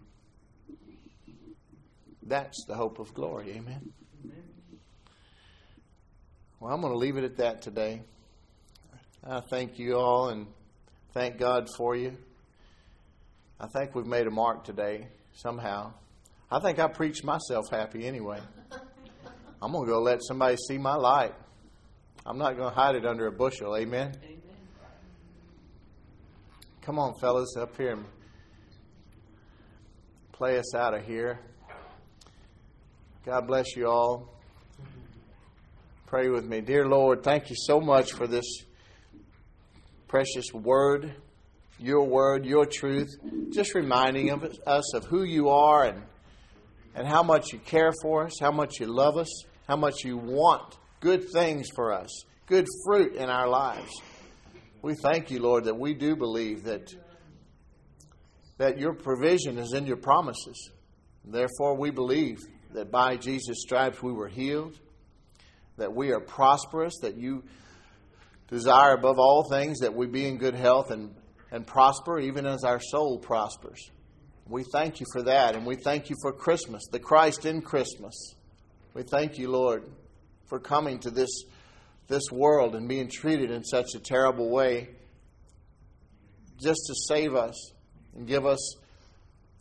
That's 2.23 2.65
the 2.67 2.75
hope 2.75 2.99
of 2.99 3.13
glory. 3.13 3.51
Amen. 3.57 3.93
Well, 6.61 6.73
I'm 6.73 6.81
going 6.81 6.93
to 6.93 6.99
leave 6.99 7.19
it 7.19 7.25
at 7.25 7.37
that 7.39 7.61
today. 7.61 8.03
I 9.23 9.41
thank 9.51 9.79
you 9.79 9.97
all 9.97 10.31
and 10.31 10.47
thank 11.13 11.39
God 11.39 11.69
for 11.77 11.95
you. 11.95 12.17
I 13.61 13.67
think 13.67 13.95
we've 13.95 14.07
made 14.07 14.27
a 14.27 14.31
mark 14.31 14.65
today 14.65 15.09
somehow. 15.35 15.93
I 16.51 16.59
think 16.61 16.79
I 16.79 16.89
preached 16.89 17.23
myself 17.23 17.67
happy 17.71 18.07
anyway. 18.07 18.41
I'm 19.63 19.73
going 19.73 19.87
to 19.87 19.93
go 19.93 20.01
let 20.01 20.21
somebody 20.23 20.57
see 20.69 20.79
my 20.79 20.95
light. 20.95 21.35
I'm 22.25 22.39
not 22.39 22.57
going 22.57 22.71
to 22.71 22.75
hide 22.75 22.95
it 22.95 23.05
under 23.05 23.27
a 23.27 23.33
bushel. 23.33 23.77
Amen? 23.77 24.15
Amen. 24.25 24.41
Come 26.81 26.99
on, 26.99 27.15
fellas, 27.21 27.55
up 27.59 27.77
here 27.77 27.93
and 27.93 28.05
play 30.33 30.59
us 30.59 30.75
out 30.75 30.95
of 30.95 31.05
here. 31.05 31.39
God 33.27 33.47
bless 33.47 33.77
you 33.77 33.87
all. 33.87 34.35
Pray 36.07 36.31
with 36.31 36.47
me. 36.47 36.63
Dear 36.63 36.89
Lord, 36.89 37.23
thank 37.23 37.51
you 37.51 37.57
so 37.57 37.81
much 37.81 38.13
for 38.13 38.27
this 38.27 38.47
precious 40.11 40.53
word, 40.53 41.15
your 41.79 42.05
word, 42.05 42.45
your 42.45 42.67
truth, 42.67 43.09
just 43.53 43.77
reminding 43.77 44.31
of 44.31 44.45
us 44.67 44.95
of 44.95 45.05
who 45.05 45.23
you 45.23 45.49
are 45.49 45.85
and 45.85 46.03
and 46.97 47.07
how 47.07 47.23
much 47.23 47.53
you 47.53 47.61
care 47.61 47.93
for 48.03 48.25
us, 48.27 48.33
how 48.41 48.51
much 48.51 48.81
you 48.81 48.87
love 48.87 49.17
us, 49.17 49.45
how 49.69 49.77
much 49.77 50.05
you 50.05 50.17
want 50.17 50.77
good 50.99 51.31
things 51.33 51.69
for 51.77 51.93
us, 51.93 52.25
good 52.47 52.67
fruit 52.85 53.15
in 53.15 53.31
our 53.31 53.49
lives. 53.49 53.93
We 54.83 54.95
thank 55.01 55.31
you, 55.31 55.41
Lord, 55.41 55.65
that 55.67 55.79
we 55.79 55.95
do 55.95 56.17
believe 56.17 56.65
that, 56.65 56.93
that 58.59 58.79
your 58.79 58.95
provision 58.95 59.59
is 59.59 59.73
in 59.73 59.87
your 59.87 59.97
promises. 59.97 60.71
Therefore, 61.25 61.77
we 61.77 61.91
believe 61.91 62.39
that 62.73 62.91
by 62.91 63.17
Jesus' 63.17 63.63
stripes 63.63 64.03
we 64.03 64.13
were 64.13 64.29
healed, 64.29 64.77
that 65.77 65.95
we 65.95 66.11
are 66.11 66.21
prosperous, 66.21 66.99
that 67.03 67.17
you 67.17 67.45
desire 68.51 68.95
above 68.95 69.19
all 69.19 69.49
things 69.49 69.79
that 69.79 69.95
we 69.95 70.07
be 70.07 70.27
in 70.27 70.37
good 70.37 70.55
health 70.55 70.91
and, 70.91 71.15
and 71.51 71.67
prosper, 71.67 72.19
even 72.19 72.47
as 72.47 72.65
our 72.65 72.81
soul 72.81 73.19
prospers. 73.19 73.91
We 74.49 74.65
thank 74.73 74.99
you 74.99 75.07
for 75.13 75.23
that, 75.23 75.55
and 75.55 75.65
we 75.65 75.77
thank 75.77 76.11
you 76.11 76.17
for 76.21 76.33
Christmas, 76.33 76.83
the 76.91 76.99
Christ 76.99 77.47
in 77.47 77.63
Christmas. 77.63 78.35
We 78.95 79.05
thank 79.05 79.39
you, 79.39 79.49
Lord, 79.49 79.85
for 80.49 80.59
coming 80.59 80.99
to 81.01 81.11
this, 81.11 81.31
this 82.09 82.25
world 82.33 82.75
and 82.75 82.89
being 82.89 83.09
treated 83.09 83.53
in 83.53 83.63
such 83.63 83.95
a 83.95 84.01
terrible 84.01 84.51
way 84.51 84.89
just 86.61 86.81
to 86.89 86.95
save 87.09 87.35
us 87.35 87.73
and 88.17 88.27
give 88.27 88.45
us 88.45 88.75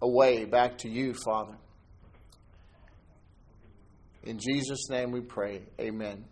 a 0.01 0.09
way 0.09 0.45
back 0.45 0.79
to 0.79 0.89
you, 0.89 1.13
Father. 1.13 1.55
In 4.23 4.39
Jesus' 4.39 4.89
name 4.89 5.11
we 5.11 5.21
pray. 5.21 5.61
Amen. 5.79 6.25